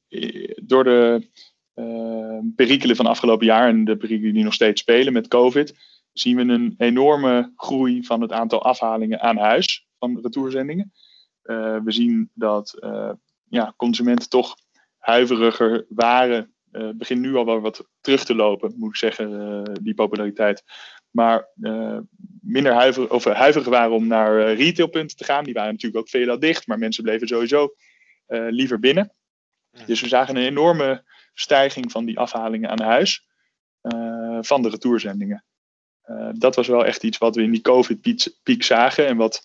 door 0.63 0.83
de 0.83 1.27
uh, 1.75 2.39
perikelen 2.55 2.95
van 2.95 3.05
afgelopen 3.05 3.45
jaar 3.45 3.67
en 3.67 3.85
de 3.85 3.97
perikelen 3.97 4.33
die 4.33 4.43
nog 4.43 4.53
steeds 4.53 4.81
spelen 4.81 5.13
met 5.13 5.27
COVID, 5.27 5.75
zien 6.13 6.35
we 6.35 6.53
een 6.53 6.73
enorme 6.77 7.51
groei 7.55 8.03
van 8.03 8.21
het 8.21 8.31
aantal 8.31 8.63
afhalingen 8.63 9.21
aan 9.21 9.37
huis 9.37 9.87
van 9.99 10.19
retourzendingen. 10.21 10.91
Uh, 11.43 11.77
we 11.83 11.91
zien 11.91 12.29
dat 12.33 12.77
uh, 12.79 13.11
ja, 13.49 13.73
consumenten 13.77 14.29
toch 14.29 14.55
huiveriger 14.97 15.85
waren 15.89 16.53
uh, 16.71 16.89
begint 16.93 17.19
nu 17.19 17.35
al 17.35 17.45
wel 17.45 17.59
wat 17.59 17.87
terug 18.01 18.23
te 18.23 18.35
lopen, 18.35 18.73
moet 18.77 18.89
ik 18.89 18.95
zeggen, 18.95 19.63
die 19.83 19.93
populariteit. 19.93 20.63
Maar 21.13 21.47
uh, 21.61 21.97
minder 22.41 22.73
huiver, 22.73 23.11
of, 23.11 23.23
huiverig 23.23 23.67
waren 23.67 23.91
om 23.91 24.07
naar 24.07 24.53
retailpunten 24.53 25.17
te 25.17 25.23
gaan. 25.23 25.43
Die 25.43 25.53
waren 25.53 25.71
natuurlijk 25.71 26.01
ook 26.01 26.09
veelal 26.09 26.39
dicht, 26.39 26.67
maar 26.67 26.79
mensen 26.79 27.03
bleven 27.03 27.27
sowieso 27.27 27.73
liever 28.27 28.79
binnen. 28.79 29.13
Dus 29.85 30.01
we 30.01 30.07
zagen 30.07 30.35
een 30.35 30.43
enorme 30.43 31.03
stijging 31.33 31.91
van 31.91 32.05
die 32.05 32.19
afhalingen 32.19 32.69
aan 32.69 32.81
huis 32.81 33.27
van 34.41 34.61
de 34.61 34.69
retourzendingen. 34.69 35.45
dat 36.33 36.55
was 36.55 36.67
wel 36.67 36.85
echt 36.85 37.03
iets 37.03 37.17
wat 37.17 37.35
we 37.35 37.43
in 37.43 37.51
die 37.51 37.61
COVID-piek 37.61 38.63
zagen 38.63 39.07
en 39.07 39.17
wat 39.17 39.43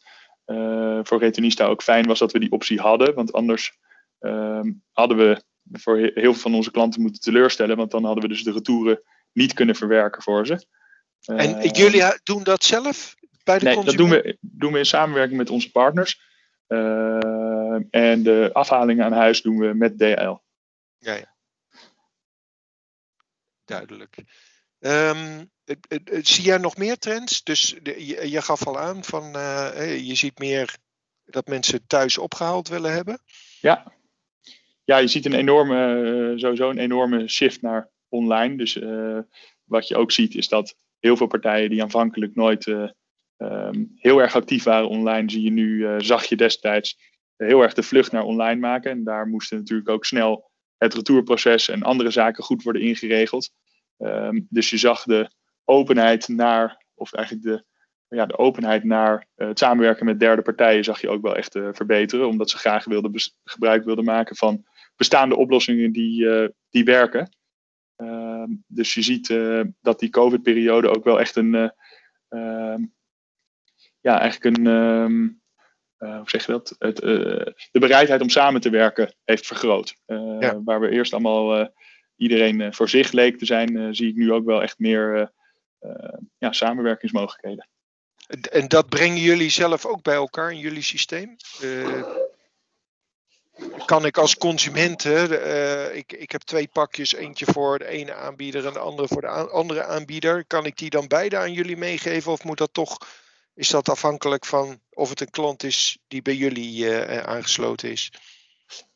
voor 1.02 1.18
Retenista 1.18 1.66
ook 1.66 1.82
fijn 1.82 2.06
was 2.06 2.18
dat 2.18 2.32
we 2.32 2.38
die 2.38 2.52
optie 2.52 2.80
hadden. 2.80 3.14
Want 3.14 3.32
anders 3.32 3.78
ehm, 4.18 4.72
hadden 4.92 5.16
we 5.16 5.42
voor 5.72 5.96
heel 5.96 6.12
veel 6.12 6.34
van 6.34 6.54
onze 6.54 6.70
klanten 6.70 7.00
moeten 7.00 7.20
teleurstellen, 7.20 7.76
want 7.76 7.90
dan 7.90 8.04
hadden 8.04 8.22
we 8.22 8.28
dus 8.28 8.44
de 8.44 8.52
retouren 8.52 9.02
niet 9.32 9.52
kunnen 9.52 9.74
verwerken 9.74 10.22
voor 10.22 10.46
ze. 10.46 10.66
En 11.24 11.56
uh, 11.56 11.70
jullie 11.70 12.20
doen 12.22 12.42
dat 12.42 12.64
zelf 12.64 13.14
bij 13.44 13.58
de 13.58 13.64
Nee, 13.64 13.84
dat 13.84 13.96
doen 13.96 14.10
we, 14.10 14.36
doen 14.40 14.72
we 14.72 14.78
in 14.78 14.86
samenwerking 14.86 15.38
met 15.38 15.50
onze 15.50 15.70
partners. 15.70 16.20
Uh, 16.68 17.74
en 17.90 18.22
de 18.22 18.50
afhalingen 18.52 19.04
aan 19.04 19.12
huis 19.12 19.42
doen 19.42 19.58
we 19.58 19.74
met 19.74 19.98
DL. 19.98 20.36
Ja, 20.98 21.14
ja. 21.14 21.36
Duidelijk. 23.64 24.24
Um, 24.78 25.50
zie 26.22 26.44
jij 26.44 26.58
nog 26.58 26.76
meer 26.76 26.98
trends? 26.98 27.42
Dus 27.42 27.76
de, 27.82 28.06
je, 28.06 28.30
je, 28.30 28.42
gaf 28.42 28.66
al 28.66 28.78
aan 28.78 29.04
van 29.04 29.36
uh, 29.36 29.98
je 30.06 30.14
ziet 30.14 30.38
meer 30.38 30.76
dat 31.24 31.46
mensen 31.46 31.86
thuis 31.86 32.18
opgehaald 32.18 32.68
willen 32.68 32.92
hebben. 32.92 33.20
Ja, 33.60 33.92
ja, 34.88 34.96
je 34.96 35.08
ziet 35.08 35.24
een 35.26 35.34
enorme, 35.34 35.94
uh, 35.94 36.38
sowieso 36.38 36.70
een 36.70 36.78
enorme 36.78 37.28
shift 37.28 37.62
naar 37.62 37.90
online. 38.08 38.56
Dus 38.56 38.76
uh, 38.76 39.18
wat 39.64 39.88
je 39.88 39.96
ook 39.96 40.12
ziet 40.12 40.34
is 40.34 40.48
dat 40.48 40.74
heel 41.00 41.16
veel 41.16 41.26
partijen 41.26 41.70
die 41.70 41.82
aanvankelijk 41.82 42.34
nooit 42.34 42.66
uh, 42.66 42.88
um, 43.36 43.92
heel 43.94 44.20
erg 44.20 44.34
actief 44.34 44.64
waren 44.64 44.88
online, 44.88 45.30
zie 45.30 45.42
je 45.42 45.50
nu, 45.50 46.00
zag 46.00 46.24
je 46.24 46.36
destijds 46.36 46.96
heel 47.36 47.62
erg 47.62 47.74
de 47.74 47.82
vlucht 47.82 48.12
naar 48.12 48.22
online 48.22 48.60
maken. 48.60 48.90
En 48.90 49.04
daar 49.04 49.26
moesten 49.26 49.58
natuurlijk 49.58 49.88
ook 49.88 50.04
snel 50.04 50.50
het 50.76 50.94
retourproces 50.94 51.68
en 51.68 51.82
andere 51.82 52.10
zaken 52.10 52.44
goed 52.44 52.62
worden 52.62 52.82
ingeregeld. 52.82 53.50
Ehm, 53.98 54.40
dus 54.48 54.70
je 54.70 54.76
zag 54.76 55.02
de 55.02 55.30
openheid 55.64 56.28
naar, 56.28 56.84
of 56.94 57.12
eigenlijk 57.12 57.46
de, 57.46 57.64
ja, 58.16 58.26
de 58.26 58.38
openheid 58.38 58.84
naar 58.84 59.26
het 59.34 59.58
samenwerken 59.58 60.04
met 60.04 60.20
derde 60.20 60.42
partijen 60.42 60.84
zag 60.84 61.00
je 61.00 61.08
ook 61.08 61.22
wel 61.22 61.36
echt 61.36 61.52
verbeteren, 61.52 62.28
omdat 62.28 62.50
ze 62.50 62.58
graag 62.58 62.84
wilden 62.84 63.12
gebruik 63.44 63.84
wilden 63.84 64.04
maken 64.04 64.36
van 64.36 64.64
bestaande 64.96 65.36
oplossingen 65.36 65.92
die, 65.92 66.28
die 66.70 66.84
werken. 66.84 67.37
Ehm, 68.48 68.56
dus 68.66 68.94
je 68.94 69.02
ziet 69.02 69.28
dat 69.80 69.98
die 69.98 70.10
COVID-periode 70.10 70.88
ook 70.88 71.04
wel 71.04 71.20
echt 71.20 71.36
een, 71.36 71.72
ehm, 72.28 72.82
ja, 74.00 74.20
eigenlijk 74.20 74.56
een, 74.56 74.66
uh, 75.98 76.16
hoe 76.16 76.30
zeg 76.30 76.46
je 76.46 76.52
dat? 76.52 76.74
Het, 76.78 77.02
uh, 77.02 77.46
de 77.70 77.78
bereidheid 77.78 78.20
om 78.20 78.28
samen 78.28 78.60
te 78.60 78.70
werken 78.70 79.14
heeft 79.24 79.46
vergroot. 79.46 79.96
Uh, 80.06 80.52
Waar 80.64 80.80
we 80.80 80.90
eerst 80.90 81.12
allemaal 81.12 81.72
iedereen 82.16 82.74
voor 82.74 82.88
zich 82.88 83.12
leek 83.12 83.38
te 83.38 83.46
zijn, 83.46 83.94
zie 83.94 84.08
ik 84.08 84.14
nu 84.14 84.32
ook 84.32 84.44
wel 84.44 84.62
echt 84.62 84.78
meer 84.78 85.32
ja, 86.38 86.52
samenwerkingsmogelijkheden. 86.52 87.68
En 88.50 88.68
dat 88.68 88.88
brengen 88.88 89.20
jullie 89.20 89.50
zelf 89.50 89.86
ook 89.86 90.02
bij 90.02 90.14
elkaar 90.14 90.52
in 90.52 90.58
jullie 90.58 90.82
systeem? 90.82 91.36
Kan 93.84 94.06
ik 94.06 94.18
als 94.18 94.36
consument, 94.36 95.04
uh, 95.04 95.94
ik, 95.94 96.12
ik 96.12 96.30
heb 96.30 96.40
twee 96.40 96.68
pakjes, 96.68 97.14
eentje 97.14 97.46
voor 97.46 97.78
de 97.78 97.86
ene 97.86 98.14
aanbieder 98.14 98.66
en 98.66 98.72
de 98.72 98.78
andere 98.78 99.08
voor 99.08 99.20
de 99.20 99.28
andere 99.28 99.84
aanbieder. 99.84 100.44
Kan 100.44 100.66
ik 100.66 100.76
die 100.76 100.90
dan 100.90 101.06
beide 101.06 101.36
aan 101.36 101.52
jullie 101.52 101.76
meegeven 101.76 102.32
of 102.32 102.44
moet 102.44 102.58
dat 102.58 102.72
toch 102.72 102.98
is 103.54 103.68
dat 103.68 103.88
afhankelijk 103.88 104.44
van 104.44 104.80
of 104.90 105.08
het 105.08 105.20
een 105.20 105.30
klant 105.30 105.62
is 105.62 105.98
die 106.08 106.22
bij 106.22 106.34
jullie 106.34 106.84
uh, 106.84 107.18
aangesloten 107.18 107.90
is? 107.90 108.12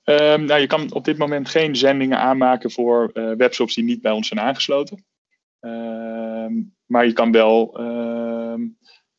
Um, 0.04 0.44
nou, 0.44 0.60
je 0.60 0.66
kan 0.66 0.92
op 0.92 1.04
dit 1.04 1.18
moment 1.18 1.48
geen 1.48 1.76
zendingen 1.76 2.18
aanmaken 2.18 2.70
voor 2.70 3.10
uh, 3.14 3.32
webshops 3.36 3.74
die 3.74 3.84
niet 3.84 4.02
bij 4.02 4.12
ons 4.12 4.28
zijn 4.28 4.40
aangesloten. 4.40 5.04
Uh, 5.60 6.46
maar 6.86 7.06
je 7.06 7.12
kan 7.12 7.32
wel 7.32 7.78
ehm, 7.78 8.60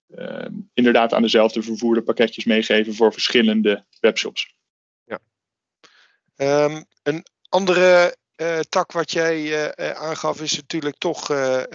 ehm, 0.08 0.54
inderdaad 0.74 1.14
aan 1.14 1.22
dezelfde 1.22 1.62
vervoerde 1.62 2.02
pakketjes 2.02 2.46
meegeven 2.46 2.94
voor 2.94 3.14
verschillende 3.14 3.86
webshops. 4.00 4.56
Ja. 6.36 6.84
een 7.04 7.26
andere 7.50 8.16
uh, 8.36 8.60
tak 8.60 8.92
wat 8.92 9.12
jij 9.12 9.42
uh, 9.42 9.90
aangaf 9.90 10.42
is 10.42 10.56
natuurlijk 10.56 10.98
toch 10.98 11.26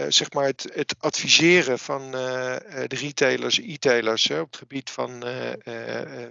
zeg 0.09 0.33
maar 0.33 0.45
het, 0.45 0.71
het 0.75 0.95
adviseren 0.99 1.79
van 1.79 2.11
de 2.11 2.87
retailers, 2.89 3.59
e-tailers 3.59 4.31
op 4.31 4.47
het 4.47 4.57
gebied 4.57 4.91
van, 4.91 5.25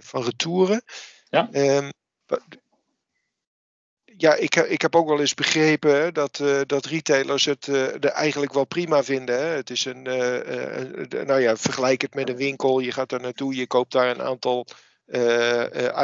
van 0.00 0.22
retouren. 0.22 0.82
Ja. 1.28 1.48
Um, 1.52 1.90
ja, 4.04 4.34
ik, 4.34 4.56
ik 4.56 4.82
heb 4.82 4.96
ook 4.96 5.08
wel 5.08 5.20
eens 5.20 5.34
begrepen 5.34 6.14
dat, 6.14 6.42
dat 6.66 6.86
retailers 6.86 7.44
het 7.44 7.66
er 7.66 8.04
eigenlijk 8.04 8.52
wel 8.52 8.64
prima 8.64 9.02
vinden. 9.02 9.38
Hè? 9.38 9.46
Het 9.46 9.70
is 9.70 9.84
een, 9.84 10.02
nou 11.26 11.40
ja, 11.40 11.56
vergelijk 11.56 12.02
het 12.02 12.14
met 12.14 12.28
een 12.28 12.36
winkel. 12.36 12.78
Je 12.78 12.92
gaat 12.92 13.08
daar 13.08 13.20
naartoe, 13.20 13.54
je 13.54 13.66
koopt 13.66 13.92
daar 13.92 14.10
een 14.10 14.22
aantal 14.22 14.66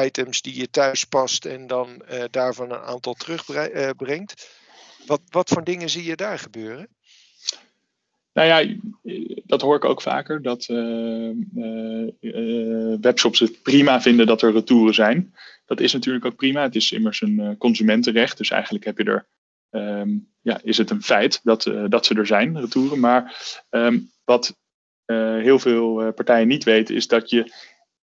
items 0.05 0.43
die 0.43 0.57
je 0.57 0.71
thuis 0.71 1.05
past 1.05 1.45
en 1.45 1.67
dan 1.67 2.03
uh, 2.13 2.25
daarvan 2.31 2.71
een 2.71 2.79
aantal 2.79 3.15
terugbrengt. 3.15 4.49
Wat, 5.07 5.21
wat 5.31 5.49
voor 5.49 5.65
dingen 5.65 5.91
zie 5.91 6.05
je 6.05 6.17
daar 6.17 6.39
gebeuren? 6.39 6.89
Nou 8.33 8.49
ja, 8.49 8.75
dat 9.45 9.61
hoor 9.61 9.77
ik 9.77 9.85
ook 9.85 10.03
vaker. 10.03 10.43
Dat 10.43 10.67
webshops 13.01 13.39
het 13.41 13.63
prima 13.63 14.01
vinden 14.01 14.27
dat 14.27 14.43
er 14.43 14.53
retouren 14.53 14.95
zijn. 14.95 15.35
Dat 15.67 15.81
is 15.81 15.93
natuurlijk 15.93 16.25
ook 16.25 16.37
prima. 16.37 16.63
Het 16.63 16.75
is 16.75 16.93
immers 16.93 17.21
een 17.21 17.57
consumentenrecht. 17.59 18.37
Dus 18.37 18.51
eigenlijk 18.51 18.85
heb 18.85 18.99
je 18.99 19.05
er, 19.05 19.27
um, 19.71 20.29
ja, 20.41 20.61
is 20.63 20.79
het 20.79 20.91
een 20.91 21.03
feit 21.03 21.41
dat, 21.43 21.71
dat 21.89 22.07
ze 22.07 22.15
er 22.15 22.27
zijn, 22.27 22.61
retouren. 22.61 23.01
Maar 23.01 23.55
um, 23.71 24.11
wat 24.25 24.57
heel 25.07 25.59
veel 25.59 26.13
partijen 26.13 26.49
niet 26.49 26.65
weten, 26.65 26.95
is 26.95 27.07
dat 27.07 27.31
je 27.31 27.53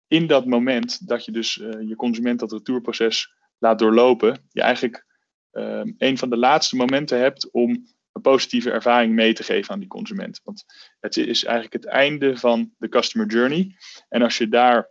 in 0.07 0.27
dat 0.27 0.45
moment 0.45 1.07
dat 1.07 1.25
je 1.25 1.31
dus 1.31 1.57
uh, 1.57 1.87
je 1.87 1.95
consument 1.95 2.39
dat 2.39 2.51
retourproces 2.51 3.33
laat 3.57 3.79
doorlopen, 3.79 4.47
je 4.51 4.61
eigenlijk 4.61 5.05
uh, 5.51 5.81
een 5.97 6.17
van 6.17 6.29
de 6.29 6.37
laatste 6.37 6.75
momenten 6.75 7.19
hebt 7.19 7.51
om 7.51 7.87
een 8.11 8.21
positieve 8.21 8.71
ervaring 8.71 9.13
mee 9.13 9.33
te 9.33 9.43
geven 9.43 9.73
aan 9.73 9.79
die 9.79 9.87
consument. 9.87 10.41
Want 10.43 10.65
het 10.99 11.17
is 11.17 11.43
eigenlijk 11.43 11.83
het 11.83 11.85
einde 11.85 12.37
van 12.37 12.73
de 12.77 12.89
customer 12.89 13.27
journey. 13.27 13.75
En 14.09 14.21
als 14.21 14.37
je 14.37 14.47
daar 14.47 14.89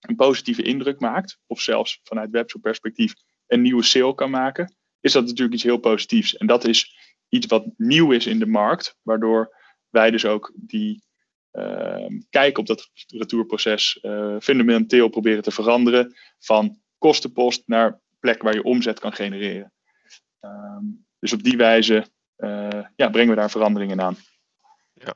een 0.00 0.16
positieve 0.16 0.62
indruk 0.62 1.00
maakt, 1.00 1.38
of 1.46 1.60
zelfs 1.60 2.00
vanuit 2.02 2.30
webshop 2.30 2.62
perspectief 2.62 3.14
een 3.46 3.62
nieuwe 3.62 3.82
sale 3.82 4.14
kan 4.14 4.30
maken, 4.30 4.76
is 5.00 5.12
dat 5.12 5.24
natuurlijk 5.24 5.54
iets 5.54 5.62
heel 5.62 5.78
positiefs. 5.78 6.36
En 6.36 6.46
dat 6.46 6.64
is 6.64 6.96
iets 7.28 7.46
wat 7.46 7.66
nieuw 7.76 8.12
is 8.12 8.26
in 8.26 8.38
de 8.38 8.46
markt, 8.46 8.98
waardoor 9.02 9.56
wij 9.88 10.10
dus 10.10 10.24
ook 10.24 10.52
die 10.54 11.03
Ehm, 11.03 11.03
kijken 12.30 12.60
op 12.60 12.66
dat 12.66 12.90
retourproces 13.06 13.98
uh, 14.02 14.36
fundamenteel 14.40 15.08
proberen 15.08 15.42
te 15.42 15.50
veranderen 15.50 16.14
van 16.38 16.78
kostenpost 16.98 17.62
naar 17.66 18.00
plek 18.20 18.42
waar 18.42 18.54
je 18.54 18.62
omzet 18.62 19.00
kan 19.00 19.12
genereren. 19.12 19.72
Ehm, 20.40 20.84
dus 21.18 21.32
op 21.32 21.42
die 21.42 21.56
wijze 21.56 22.06
uh, 22.38 22.68
ja, 22.96 23.08
brengen 23.08 23.34
we 23.34 23.40
daar 23.40 23.50
veranderingen 23.50 24.00
aan. 24.00 24.16
Ja. 24.94 25.14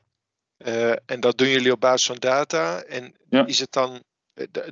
Uh, 0.66 0.90
en 1.07 1.21
dat 1.21 1.38
doen 1.38 1.49
jullie 1.49 1.73
op 1.73 1.80
basis 1.80 2.07
van 2.07 2.16
data. 2.16 2.83
En 2.83 3.14
is 3.47 3.59
het 3.59 3.73
dan 3.73 4.02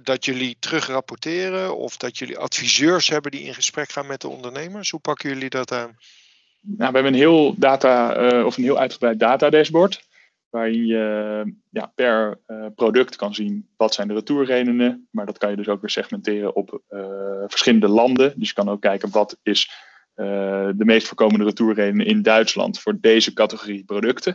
dat 0.02 0.24
jullie 0.24 0.56
terugrapporteren 0.58 1.76
of 1.76 1.96
dat 1.96 2.18
jullie 2.18 2.38
adviseurs 2.38 3.08
hebben 3.08 3.30
die 3.30 3.42
in 3.42 3.54
gesprek 3.54 3.90
gaan 3.90 4.06
met 4.06 4.20
de 4.20 4.28
ondernemers? 4.28 4.90
Hoe 4.90 5.00
pakken 5.00 5.28
jullie 5.28 5.50
dat 5.50 5.72
aan? 5.72 5.96
Nou, 6.60 6.76
we 6.76 6.84
hebben 6.84 7.06
een 7.06 7.18
heel 7.18 7.54
data 7.58 8.12
of 8.44 8.56
een 8.56 8.62
heel 8.62 8.78
uitgebreid 8.78 9.18
data 9.18 9.50
dashboard 9.50 10.04
waarin 10.56 10.86
je 10.86 11.54
ja, 11.70 11.92
per 11.94 12.40
uh, 12.46 12.66
product 12.74 13.16
kan 13.16 13.34
zien 13.34 13.68
wat 13.76 13.94
zijn 13.94 14.08
de 14.08 14.14
retourredenen. 14.14 15.08
Maar 15.10 15.26
dat 15.26 15.38
kan 15.38 15.50
je 15.50 15.56
dus 15.56 15.68
ook 15.68 15.80
weer 15.80 15.90
segmenteren 15.90 16.56
op 16.56 16.82
uh, 16.88 17.00
verschillende 17.46 17.88
landen. 17.88 18.38
Dus 18.38 18.48
je 18.48 18.54
kan 18.54 18.68
ook 18.68 18.80
kijken 18.80 19.10
wat 19.10 19.38
is 19.42 19.70
uh, 20.14 20.26
de 20.76 20.84
meest 20.84 21.06
voorkomende 21.06 21.44
retourredenen 21.44 22.06
in 22.06 22.22
Duitsland 22.22 22.80
voor 22.80 23.00
deze 23.00 23.32
categorie 23.32 23.84
producten. 23.84 24.34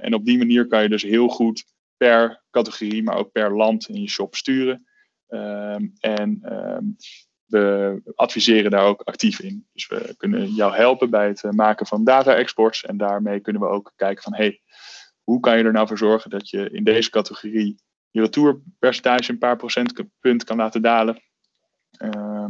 en 0.00 0.14
op 0.14 0.24
die 0.24 0.38
manier 0.38 0.66
kan 0.66 0.82
je 0.82 0.88
dus 0.88 1.02
heel 1.02 1.28
goed 1.28 1.64
per 1.96 2.42
categorie, 2.50 3.02
maar 3.02 3.16
ook 3.16 3.32
per 3.32 3.56
land 3.56 3.88
in 3.88 4.00
je 4.00 4.08
shop 4.08 4.34
sturen. 4.34 4.86
Ehm, 5.28 5.86
en 6.00 6.40
um, 6.52 6.96
we 7.52 8.12
adviseren 8.14 8.70
daar 8.70 8.84
ook 8.84 9.02
actief 9.02 9.40
in. 9.40 9.66
Dus 9.72 9.86
we 9.86 10.14
kunnen 10.16 10.48
jou 10.48 10.74
helpen 10.74 11.10
bij 11.10 11.28
het 11.28 11.42
maken 11.50 11.86
van 11.86 12.04
data-exports. 12.04 12.84
En 12.84 12.96
daarmee 12.96 13.40
kunnen 13.40 13.62
we 13.62 13.68
ook 13.68 13.92
kijken 13.96 14.22
van, 14.22 14.34
hey, 14.34 14.60
hoe 15.22 15.40
kan 15.40 15.58
je 15.58 15.64
er 15.64 15.72
nou 15.72 15.86
voor 15.86 15.98
zorgen 15.98 16.30
dat 16.30 16.48
je 16.50 16.70
in 16.70 16.84
deze 16.84 17.10
categorie 17.10 17.76
je 18.10 18.20
retourpercentage 18.20 19.30
een 19.30 19.38
paar 19.38 19.56
procentpunt 19.56 20.44
kan 20.44 20.56
laten 20.56 20.82
dalen? 20.82 21.22
Uh, 21.98 22.46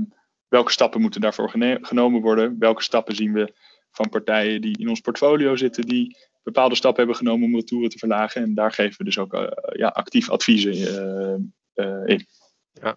welke 0.48 0.72
stappen 0.72 1.00
moeten 1.00 1.20
daarvoor 1.20 1.50
genomen 1.80 2.20
worden? 2.20 2.56
Welke 2.58 2.82
stappen 2.82 3.14
zien 3.14 3.32
we 3.32 3.52
van 3.90 4.08
partijen 4.08 4.60
die 4.60 4.78
in 4.78 4.88
ons 4.88 5.00
portfolio 5.00 5.56
zitten, 5.56 5.86
die 5.86 6.16
bepaalde 6.42 6.74
stappen 6.74 6.98
hebben 6.98 7.16
genomen 7.16 7.46
om 7.46 7.54
retouren 7.54 7.90
te 7.90 7.98
verlagen? 7.98 8.42
En 8.42 8.54
daar 8.54 8.72
geven 8.72 8.98
we 8.98 9.04
dus 9.04 9.18
ook 9.18 9.34
uh, 9.34 9.46
ja, 9.72 9.88
actief 9.88 10.30
adviezen 10.30 10.74
uh, 11.74 12.02
in. 12.06 12.26
Ja. 12.72 12.96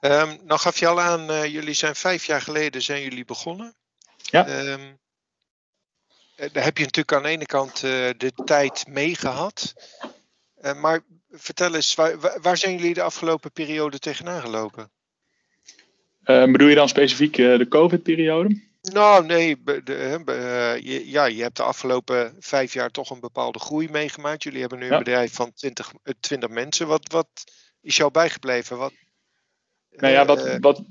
Um, 0.00 0.38
nou 0.44 0.60
gaf 0.60 0.78
je 0.78 0.86
al 0.86 1.00
aan, 1.00 1.50
jullie 1.50 1.74
zijn 1.74 1.94
vijf 1.94 2.24
jaar 2.24 2.42
geleden 2.42 2.82
zijn 2.82 3.02
jullie 3.02 3.24
begonnen. 3.24 3.74
Ja. 4.16 4.48
Um, 4.72 4.98
eh, 6.38 6.48
daar 6.52 6.64
heb 6.64 6.76
je 6.76 6.84
natuurlijk 6.84 7.12
aan 7.12 7.22
de 7.22 7.28
ene 7.28 7.46
kant 7.46 7.74
uh, 7.74 8.08
de 8.16 8.32
tijd 8.44 8.86
mee 8.88 9.14
gehad. 9.14 9.74
Uh, 10.62 10.80
maar 10.80 11.00
vertel 11.30 11.74
eens, 11.74 11.94
waar, 11.94 12.40
waar, 12.42 12.56
zijn 12.56 12.76
jullie 12.76 12.94
de 12.94 13.02
afgelopen 13.02 13.52
periode 13.52 13.98
tegenaan 13.98 14.40
gelopen? 14.40 14.90
Uh, 16.24 16.44
bedoel 16.44 16.68
je 16.68 16.74
dan 16.74 16.88
specifiek 16.88 17.36
de 17.36 17.66
COVID-periode? 17.68 18.66
Nou, 18.82 19.26
nee. 19.26 19.62
De, 19.62 20.80
je, 20.82 21.10
ja, 21.10 21.24
je 21.24 21.42
hebt 21.42 21.56
de 21.56 21.62
afgelopen 21.62 22.36
vijf 22.38 22.72
jaar 22.72 22.90
toch 22.90 23.10
een 23.10 23.20
bepaalde 23.20 23.58
groei 23.58 23.88
meegemaakt. 23.90 24.42
Jullie 24.42 24.60
hebben 24.60 24.78
nu 24.78 24.90
een 24.90 24.98
bedrijf 24.98 25.34
van 25.34 25.52
20, 25.52 25.92
20 26.20 26.48
mensen. 26.48 26.86
Wat, 26.86 27.12
wat 27.12 27.28
is 27.80 27.96
jou 27.96 28.10
bijgebleven? 28.10 28.78
Wat, 28.78 28.92
nou 30.00 30.12
ja, 30.12 30.24
wat, 30.24 30.58
wat, 30.60 30.82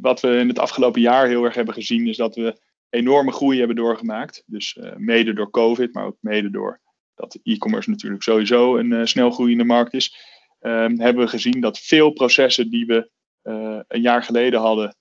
wat 0.00 0.20
we 0.20 0.38
in 0.38 0.48
het 0.48 0.58
afgelopen 0.58 1.00
jaar 1.00 1.26
heel 1.26 1.44
erg 1.44 1.54
hebben 1.54 1.74
gezien, 1.74 2.06
is 2.06 2.16
dat 2.16 2.34
we 2.34 2.60
enorme 2.90 3.32
groei 3.32 3.58
hebben 3.58 3.76
doorgemaakt. 3.76 4.42
Dus 4.46 4.76
uh, 4.80 4.92
mede 4.96 5.32
door 5.32 5.50
COVID, 5.50 5.94
maar 5.94 6.04
ook 6.04 6.16
mede 6.20 6.50
door 6.50 6.80
dat 7.14 7.38
e-commerce 7.42 7.90
natuurlijk 7.90 8.22
sowieso 8.22 8.76
een 8.76 8.90
uh, 8.90 9.04
snel 9.04 9.30
groeiende 9.30 9.64
markt 9.64 9.94
is. 9.94 10.16
Um, 10.60 11.00
hebben 11.00 11.24
we 11.24 11.30
gezien 11.30 11.60
dat 11.60 11.78
veel 11.78 12.10
processen 12.10 12.70
die 12.70 12.86
we 12.86 13.10
uh, 13.42 13.80
een 13.88 14.00
jaar 14.00 14.22
geleden 14.22 14.60
hadden, 14.60 14.96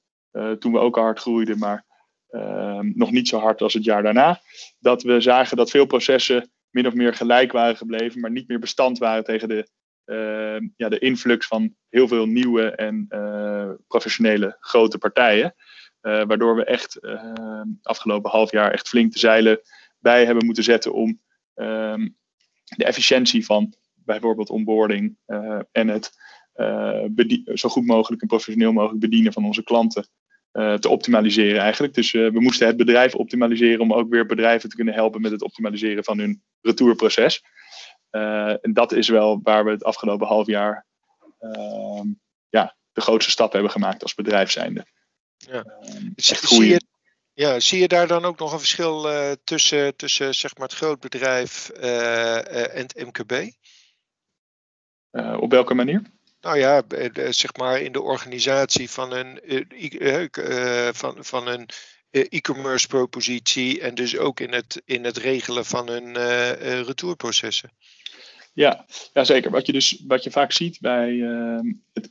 toen 0.59 0.71
we 0.71 0.79
ook 0.79 0.97
al 0.97 1.03
hard 1.03 1.19
groeiden, 1.19 1.57
maar 1.57 1.85
ehm, 2.29 2.91
nog 2.95 3.11
niet 3.11 3.27
zo 3.27 3.39
hard 3.39 3.61
als 3.61 3.73
het 3.73 3.83
jaar 3.83 4.03
daarna, 4.03 4.41
dat 4.79 5.03
we 5.03 5.21
zagen 5.21 5.57
dat 5.57 5.69
veel 5.69 5.85
processen 5.85 6.51
min 6.69 6.87
of 6.87 6.93
meer 6.93 7.13
gelijk 7.13 7.51
waren 7.51 7.77
gebleven, 7.77 8.19
maar 8.19 8.31
niet 8.31 8.47
meer 8.47 8.59
bestand 8.59 8.97
waren 8.97 9.23
tegen 9.23 9.47
de, 9.47 9.55
ehm, 9.57 9.67
ja, 10.75 10.89
de 10.89 10.99
influx 10.99 11.47
van 11.47 11.75
heel 11.89 12.07
veel 12.07 12.25
nieuwe 12.25 12.69
en 12.69 13.07
professionele 13.87 14.57
grote 14.59 14.97
partijen. 14.97 15.55
waardoor 16.01 16.55
we 16.55 16.63
echt 16.63 16.99
afgelopen 17.81 18.31
half 18.31 18.51
jaar 18.51 18.71
echt 18.71 18.87
flink 18.87 19.13
de 19.13 19.19
zeilen 19.19 19.61
bij 19.99 20.25
hebben 20.25 20.45
moeten 20.45 20.63
zetten 20.63 20.93
om 20.93 21.21
ehm, 21.53 22.07
de 22.63 22.85
efficiëntie 22.85 23.45
van 23.45 23.73
bijvoorbeeld 23.93 24.49
onboarding 24.49 25.17
en 25.71 25.87
het 25.87 26.11
zo 27.53 27.69
goed 27.69 27.85
mogelijk 27.85 28.21
en 28.21 28.27
professioneel 28.27 28.71
mogelijk 28.73 28.99
bedienen 28.99 29.33
van 29.33 29.45
onze 29.45 29.63
klanten 29.63 30.07
te 30.79 30.89
optimaliseren 30.89 31.61
eigenlijk. 31.61 31.93
Dus 31.93 32.11
we 32.11 32.39
moesten 32.39 32.67
het 32.67 32.77
bedrijf 32.77 33.15
optimaliseren 33.15 33.79
om 33.79 33.93
ook 33.93 34.09
weer 34.09 34.25
bedrijven 34.25 34.69
te 34.69 34.75
kunnen 34.75 34.93
helpen 34.93 35.21
met 35.21 35.31
het 35.31 35.41
optimaliseren 35.41 36.03
van 36.03 36.19
hun 36.19 36.43
retourproces. 36.61 37.43
En 38.61 38.73
dat 38.73 38.91
is 38.91 39.07
wel 39.07 39.39
waar 39.43 39.65
we 39.65 39.71
het 39.71 39.83
afgelopen 39.83 40.27
half 40.27 40.47
jaar 40.47 40.85
ehm, 41.39 42.07
ja, 42.49 42.75
de 42.91 43.01
grootste 43.01 43.31
stap 43.31 43.53
hebben 43.53 43.71
gemaakt 43.71 44.01
als 44.01 44.13
bedrijf 44.13 44.51
zijnde. 44.51 44.85
Ja. 45.37 45.63
Ehm, 45.63 46.09
zie, 46.15 46.67
je, 46.67 46.81
ja, 47.33 47.59
zie 47.59 47.79
je 47.79 47.87
daar 47.87 48.07
dan 48.07 48.25
ook 48.25 48.39
nog 48.39 48.51
een 48.51 48.59
verschil 48.59 49.11
uh, 49.11 49.31
tussen, 49.43 49.95
tussen 49.95 50.35
zeg 50.35 50.57
maar 50.57 50.67
het 50.67 50.77
grootbedrijf 50.77 51.71
uh, 51.75 51.83
uh, 51.83 52.75
en 52.75 52.81
het 52.81 53.05
MKB? 53.05 53.51
op 55.39 55.51
welke 55.51 55.73
manier? 55.73 56.01
Nou 56.41 56.57
ja, 56.57 56.81
zeg 57.29 57.55
maar 57.55 57.81
in 57.81 57.91
de 57.91 58.01
organisatie 58.01 58.89
van 58.89 59.11
een, 59.11 59.39
van, 60.93 61.17
van 61.19 61.47
een 61.47 61.69
e-commerce 62.19 62.87
propositie 62.87 63.81
en 63.81 63.95
dus 63.95 64.17
ook 64.17 64.39
in 64.39 64.53
het, 64.53 64.81
in 64.85 65.03
het 65.03 65.17
regelen 65.17 65.65
van 65.65 65.87
hun 65.87 66.17
retourprocessen. 66.83 67.69
Ja, 68.55 68.85
ja, 69.13 69.23
zeker. 69.23 69.51
Wat 69.51 69.65
je, 69.65 69.71
dus, 69.71 70.03
wat 70.07 70.23
je 70.23 70.31
vaak 70.31 70.51
ziet 70.51 70.79
bij 70.79 71.11
uh, 71.11 71.59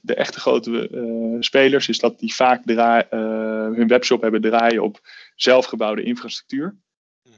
de 0.03 0.15
echte 0.15 0.41
grote 0.41 0.89
uh, 0.91 1.37
spelers, 1.41 1.89
is 1.89 1.99
dat 1.99 2.19
die 2.19 2.35
vaak 2.35 2.63
draai, 2.65 3.05
uh, 3.11 3.77
hun 3.77 3.89
webshop 3.89 4.23
hebben 4.23 4.41
draaien 4.41 4.83
op 4.83 5.01
zelfgebouwde 5.35 6.03
infrastructuur. 6.03 6.77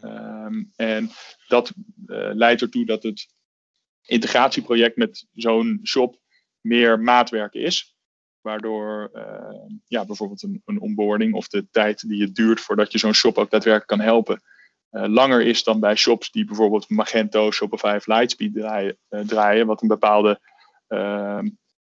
Um, 0.03 0.73
en 0.77 1.11
dat 1.49 1.73
leidt 2.33 2.63
ertoe 2.63 2.85
dat 2.85 3.03
het 3.03 3.29
integratieproject 4.03 4.97
met 4.97 5.27
zo'n 5.33 5.81
shop 5.85 6.21
meer 6.61 7.01
maatwerk 7.01 7.55
is. 7.55 7.96
Waardoor 8.47 9.11
ja, 9.87 10.05
bijvoorbeeld 10.05 10.43
een, 10.43 10.63
een 10.65 10.81
onboarding 10.81 11.35
of 11.35 11.49
de 11.49 11.71
tijd 11.71 12.09
die 12.09 12.23
het 12.23 12.35
duurt 12.35 12.61
voordat 12.61 12.93
je 12.93 12.99
zo'n 12.99 13.15
shop 13.15 13.39
ook 13.39 13.51
daadwerkelijk 13.51 13.89
kan 13.89 14.01
helpen, 14.01 14.43
uh, 14.97 15.05
langer 15.07 15.43
is 15.43 15.65
dan 15.65 15.81
bij 15.81 15.97
shops 15.97 16.31
die 16.31 16.45
bijvoorbeeld 16.45 16.89
Magento, 16.89 17.51
Shopify 17.51 17.95
of 17.97 18.07
Lightspeed 18.07 18.55
draaien, 18.55 18.99
uh, 19.11 19.21
draaien 19.21 19.67
wat 19.67 19.83
een 19.83 19.89
bepaalde 19.89 20.41
uh, 20.89 21.41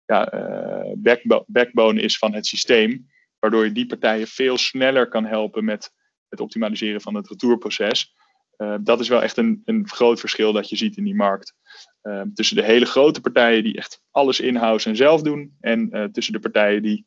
ja, 0.06 0.30
eh, 0.30 0.92
backbone, 0.96 1.44
backbone 1.48 2.02
is 2.02 2.18
van 2.18 2.34
het 2.34 2.46
systeem, 2.46 3.10
waardoor 3.40 3.66
je 3.66 3.72
die 3.72 3.86
partijen 3.86 4.28
veel 4.28 4.58
sneller 4.58 5.08
kan 5.08 5.26
helpen 5.26 5.66
met 5.66 5.92
het 6.30 6.40
optimaliseren 6.40 7.02
van 7.02 7.16
het 7.16 7.28
retourproces. 7.28 8.16
dat 8.80 9.00
is 9.00 9.08
wel 9.08 9.24
echt 9.24 9.38
een, 9.38 9.62
een 9.66 9.88
groot 9.88 10.20
verschil 10.20 10.54
dat 10.54 10.70
je 10.70 10.76
ziet 10.76 10.98
in 10.98 11.04
die 11.04 11.16
markt. 11.16 11.54
Tussen 12.34 12.56
de 12.56 12.64
hele 12.64 12.86
grote 12.86 13.22
partijen 13.22 13.64
die 13.64 13.78
echt 13.78 14.02
alles 14.12 14.40
in-house 14.40 14.90
en 14.90 14.96
zelf 14.96 15.22
doen, 15.22 15.58
en 15.60 16.10
tussen 16.12 16.34
de 16.34 16.40
partijen 16.40 16.82
die 16.82 17.06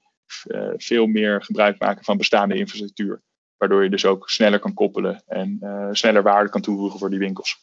veel 0.76 1.06
meer 1.06 1.42
gebruik 1.42 1.78
maken 1.78 2.04
van 2.04 2.16
bestaande 2.16 2.56
infrastructuur. 2.56 3.22
Waardoor 3.56 3.82
je 3.82 3.90
dus 3.90 4.04
ook 4.04 4.30
sneller 4.30 4.58
kan 4.58 4.74
koppelen 4.74 5.22
en 5.26 5.58
uh, 5.62 5.88
sneller 5.92 6.22
waarde 6.22 6.50
kan 6.50 6.60
toevoegen 6.60 6.98
voor 6.98 7.10
die 7.10 7.18
winkels. 7.18 7.60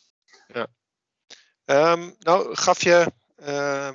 Ja. 0.48 0.68
Um, 1.94 2.16
nou, 2.20 2.56
gaf 2.56 2.84
je. 2.84 3.12
Uh, 3.40 3.90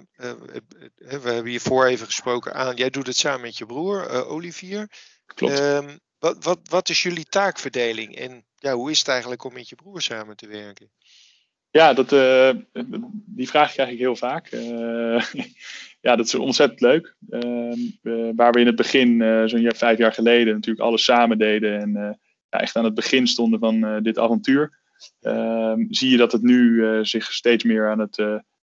we 0.95 1.21
hebben 1.21 1.47
hiervoor 1.47 1.87
even 1.87 2.07
gesproken 2.07 2.55
aan. 2.55 2.77
Jij 2.77 2.91
doet 2.91 3.07
het 3.07 3.17
samen 3.17 3.41
met 3.41 3.59
je 3.59 3.67
broer, 3.67 4.27
Olivier. 4.27 4.91
Klopt. 5.27 5.59
Um, 5.59 5.99
wat, 6.19 6.45
wat, 6.45 6.59
wat 6.63 6.89
is 6.89 7.03
jullie 7.03 7.25
taakverdeling 7.25 8.17
en 8.17 8.47
ja, 8.55 8.75
hoe 8.75 8.91
is 8.91 8.99
het 8.99 9.09
eigenlijk 9.09 9.45
om 9.45 9.53
met 9.53 9.69
je 9.69 9.77
broer 9.77 10.03
samen 10.03 10.37
te 10.37 10.47
werken? 10.47 10.91
Ja, 11.73 11.93
dat, 11.93 12.09
die 13.27 13.49
vraag 13.49 13.73
krijg 13.73 13.91
ik 13.91 13.99
heel 13.99 14.17
vaak. 14.17 14.49
ja, 16.07 16.17
dat 16.17 16.27
is 16.27 16.35
ontzettend 16.35 16.81
leuk. 16.81 17.15
Ehm, 17.31 17.79
waar 18.35 18.53
we 18.53 18.61
in 18.61 18.67
het 18.67 18.77
begin, 18.77 19.23
zo'n 19.49 19.73
vijf 19.75 19.99
jaar 19.99 20.13
geleden, 20.13 20.55
natuurlijk 20.55 20.87
alles 20.87 21.05
samen 21.05 21.39
deden 21.39 21.81
en 21.81 22.19
ja, 22.49 22.61
echt 22.61 22.77
aan 22.77 22.85
het 22.85 22.95
begin 22.95 23.27
stonden 23.27 23.59
van 23.59 24.03
dit 24.03 24.19
avontuur, 24.19 24.79
ehm, 25.21 25.85
zie 25.91 26.11
je 26.11 26.17
dat 26.17 26.33
het 26.33 26.43
nu 26.43 26.85
zich 27.05 27.33
steeds 27.33 27.65
meer 27.65 27.91
aan 27.91 27.99
het, 27.99 28.17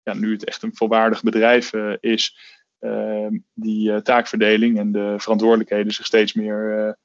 ja, 0.02 0.14
nu 0.14 0.32
het 0.32 0.44
echt 0.44 0.62
een 0.62 0.76
volwaardig 0.76 1.22
bedrijf 1.22 1.72
is, 2.00 2.38
ehm, 2.78 3.38
die 3.54 4.02
taakverdeling 4.02 4.78
en 4.78 4.92
de 4.92 5.14
verantwoordelijkheden 5.16 5.92
zich 5.92 6.06
steeds 6.06 6.32
meer 6.32 6.96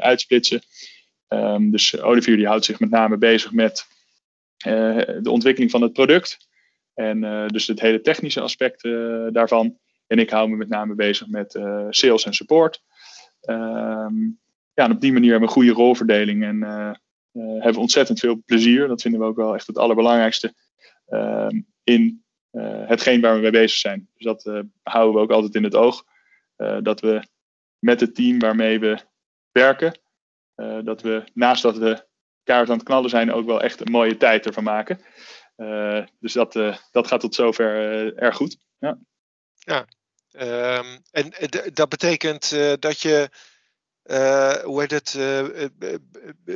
uitsplitsen. 0.00 0.60
dus 1.60 2.00
Olivier 2.00 2.36
die 2.36 2.46
houdt 2.46 2.64
zich 2.64 2.80
met 2.80 2.90
name 2.90 3.16
bezig 3.16 3.52
met 3.52 3.86
de 4.62 5.30
ontwikkeling 5.30 5.70
van 5.70 5.82
het 5.82 5.92
product. 5.92 6.50
En 6.94 7.22
uh, 7.22 7.46
dus 7.46 7.66
het 7.66 7.80
hele 7.80 8.00
technische 8.00 8.40
aspect 8.40 8.84
uh, 8.84 9.26
daarvan. 9.30 9.78
En 10.06 10.18
ik 10.18 10.30
hou 10.30 10.48
me 10.48 10.56
met 10.56 10.68
name 10.68 10.94
bezig 10.94 11.28
met 11.28 11.60
sales 11.90 12.24
en 12.24 12.34
support. 12.34 12.82
Um, 13.48 14.40
ja, 14.74 14.84
en 14.84 14.92
op 14.92 15.00
die 15.00 15.12
manier 15.12 15.30
hebben 15.30 15.48
we 15.48 15.54
een 15.54 15.62
goede 15.62 15.80
rolverdeling 15.82 16.44
en 16.44 16.60
hebben 17.32 17.72
we 17.72 17.78
ontzettend 17.78 18.18
veel 18.18 18.42
plezier. 18.46 18.88
Dat 18.88 19.02
vinden 19.02 19.20
we 19.20 19.26
ook 19.26 19.36
wel 19.36 19.54
echt 19.54 19.66
het 19.66 19.78
allerbelangrijkste 19.78 20.54
um, 21.08 21.66
in 21.84 22.24
hetgeen 22.86 23.20
waar 23.20 23.34
we 23.34 23.40
mee 23.40 23.50
bezig 23.50 23.78
zijn. 23.78 24.08
Dus 24.14 24.24
dat 24.24 24.64
houden 24.82 25.14
we 25.14 25.20
ook 25.20 25.30
altijd 25.30 25.54
in 25.54 25.64
het 25.64 25.74
oog. 25.74 26.04
dat 26.82 27.00
we 27.00 27.22
met 27.78 28.00
het 28.00 28.14
team 28.14 28.38
waarmee 28.38 28.78
we 28.78 28.98
werken, 29.50 29.98
dat 30.84 31.02
we 31.02 31.24
naast 31.34 31.62
dat 31.62 31.76
we 31.76 32.06
kaart 32.44 32.70
aan 32.70 32.76
het 32.76 32.86
knallen 32.86 33.10
zijn, 33.10 33.32
ook 33.32 33.46
wel 33.46 33.62
echt 33.62 33.80
een 33.80 33.92
mooie 33.92 34.16
tijd 34.16 34.46
ervan 34.46 34.64
maken. 34.64 35.00
Uh, 35.56 36.04
dus 36.20 36.32
dat, 36.32 36.54
uh, 36.54 36.76
dat 36.90 37.06
gaat 37.06 37.20
tot 37.20 37.34
zover 37.34 37.74
uh, 37.74 38.22
erg 38.22 38.36
goed. 38.36 38.56
Ja, 38.78 38.98
ja. 39.54 39.86
Um, 40.78 41.02
en 41.10 41.32
dat 41.72 41.88
betekent 41.88 42.50
dat 42.80 43.00
je, 43.00 43.28
hoe 44.64 44.80
heet 44.80 44.90
het, 44.90 45.16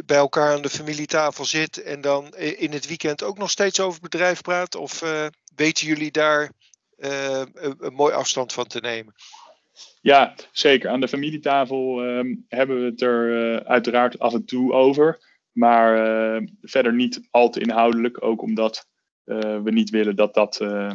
bij 0.07 0.16
elkaar 0.16 0.55
aan 0.55 0.62
de 0.62 0.68
familietafel 0.68 1.44
zit 1.44 1.83
en 1.83 2.01
dan 2.01 2.35
in 2.37 2.72
het 2.72 2.87
weekend 2.87 3.22
ook 3.22 3.38
nog 3.38 3.51
steeds 3.51 3.81
over 3.81 3.92
het 3.92 4.11
bedrijf 4.11 4.40
praat? 4.40 4.75
Of 4.75 5.03
weten 5.55 5.87
jullie 5.87 6.11
daar 6.11 6.51
een, 6.96 7.77
een 7.79 7.94
mooi 7.94 8.14
afstand 8.14 8.53
van 8.53 8.66
te 8.66 8.81
nemen? 8.81 9.14
Ja, 10.01 10.35
zeker. 10.53 10.90
Aan 10.90 11.01
de 11.01 11.09
familietafel 11.09 12.03
um, 12.05 12.44
hebben 12.49 12.81
we 12.81 12.85
het 12.90 13.03
er 13.03 13.64
uiteraard 13.64 14.18
af 14.18 14.35
en 14.35 14.44
toe 14.44 14.72
over. 14.72 15.26
Maar 15.57 15.97
uh, 16.37 16.49
verder 16.62 16.95
niet 16.95 17.29
al 17.31 17.51
te 17.51 17.61
inhoudelijk, 17.61 18.25
ook 18.25 18.42
omdat 18.42 18.87
uh, 19.25 19.62
we 19.62 19.71
niet 19.71 19.90
willen 19.90 20.16
dat, 20.16 20.35
dat, 20.35 20.61
uh, 20.61 20.92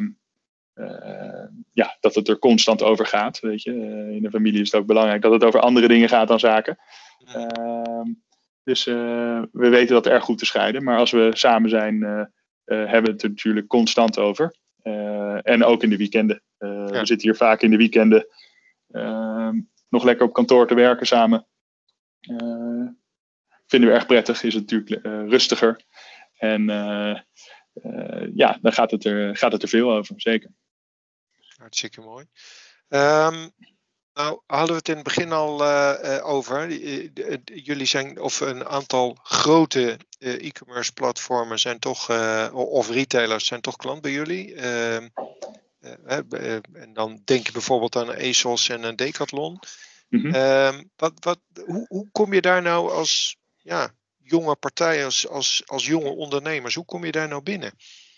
ja, 1.72 1.96
dat 2.00 2.14
het 2.14 2.28
er 2.28 2.38
constant 2.38 2.82
over 2.82 3.06
gaat. 3.06 3.40
Weet 3.40 3.62
je? 3.62 3.72
in 4.10 4.22
de 4.22 4.30
familie 4.30 4.60
is 4.60 4.72
het 4.72 4.80
ook 4.80 4.86
belangrijk 4.86 5.22
dat 5.22 5.32
het 5.32 5.44
over 5.44 5.60
andere 5.60 5.88
dingen 5.88 6.08
gaat 6.08 6.28
dan 6.28 6.40
zaken. 6.40 6.78
Ehm, 7.24 8.12
dus 8.64 8.84
we 8.84 9.48
weten 9.52 9.94
dat 9.94 10.06
erg 10.06 10.24
goed 10.24 10.38
te 10.38 10.46
scheiden. 10.46 10.84
Maar 10.84 10.98
als 10.98 11.10
we 11.10 11.30
samen 11.32 11.70
zijn, 11.70 12.00
hebben 12.64 13.04
we 13.04 13.10
het 13.10 13.22
er 13.22 13.28
natuurlijk 13.28 13.66
constant 13.66 14.18
over. 14.18 14.54
en 15.42 15.64
ook 15.64 15.82
in 15.82 15.90
de 15.90 15.96
weekenden. 15.96 16.42
Ja. 16.58 16.84
We 16.84 17.06
zitten 17.06 17.28
hier 17.28 17.36
vaak 17.36 17.62
in 17.62 17.70
de 17.70 17.76
weekenden 17.76 18.26
ehm, 18.90 19.60
nog 19.88 20.04
lekker 20.04 20.26
op 20.26 20.32
kantoor 20.32 20.66
te 20.66 20.74
werken 20.74 21.06
samen 21.06 21.46
vinden 23.72 23.90
we 23.90 23.96
erg 23.96 24.06
prettig. 24.06 24.42
Is 24.42 24.54
het 24.54 24.70
natuurlijk 24.70 25.06
uh, 25.06 25.28
rustiger. 25.28 25.84
En 26.38 26.68
uh, 26.68 27.18
uh, 27.74 28.28
ja, 28.34 28.58
dan 28.62 28.72
gaat 28.72 28.90
het, 28.90 29.04
er, 29.04 29.36
gaat 29.36 29.52
het 29.52 29.62
er 29.62 29.68
veel 29.68 29.92
over, 29.92 30.14
zeker. 30.16 30.50
Hartstikke 31.56 32.00
mooi. 32.00 32.26
Um, 32.88 33.50
nou, 34.14 34.40
hadden 34.46 34.68
we 34.68 34.74
het 34.74 34.88
in 34.88 34.94
het 34.94 35.04
begin 35.04 35.32
al 35.32 35.64
over. 36.22 36.72
Jullie 37.44 37.86
zijn, 37.86 38.20
of 38.20 38.40
een 38.40 38.66
aantal 38.66 39.18
grote 39.22 39.98
e-commerce 40.18 40.92
platformen 40.92 41.58
zijn 41.58 41.78
toch, 41.78 42.10
of 42.52 42.90
retailers 42.90 43.46
zijn 43.46 43.60
toch 43.60 43.76
klant 43.76 44.00
bij 44.00 44.12
jullie. 44.12 44.54
Ehm, 44.54 45.08
en 46.72 46.92
dan 46.92 47.20
denk 47.24 47.46
je 47.46 47.52
bijvoorbeeld 47.52 47.96
aan 47.96 48.08
een 48.08 48.28
ASOS 48.28 48.68
en 48.68 48.82
een 48.82 48.96
Decathlon. 48.96 49.58
Mm 50.08 50.20
-hmm. 50.20 50.90
wat, 50.96 51.12
wat, 51.18 51.40
hoe, 51.64 51.86
hoe 51.88 52.08
kom 52.12 52.34
je 52.34 52.40
daar 52.40 52.62
nou 52.62 52.92
als 52.92 53.40
ja, 53.62 53.94
jonge 54.18 54.56
partijen, 54.56 55.04
als, 55.04 55.28
als, 55.28 55.62
als 55.66 55.86
jonge 55.86 56.10
ondernemers. 56.10 56.74
Hoe 56.74 56.84
kom 56.84 57.04
je 57.04 57.12
daar 57.12 57.28
nou 57.28 57.42
binnen? 57.42 57.72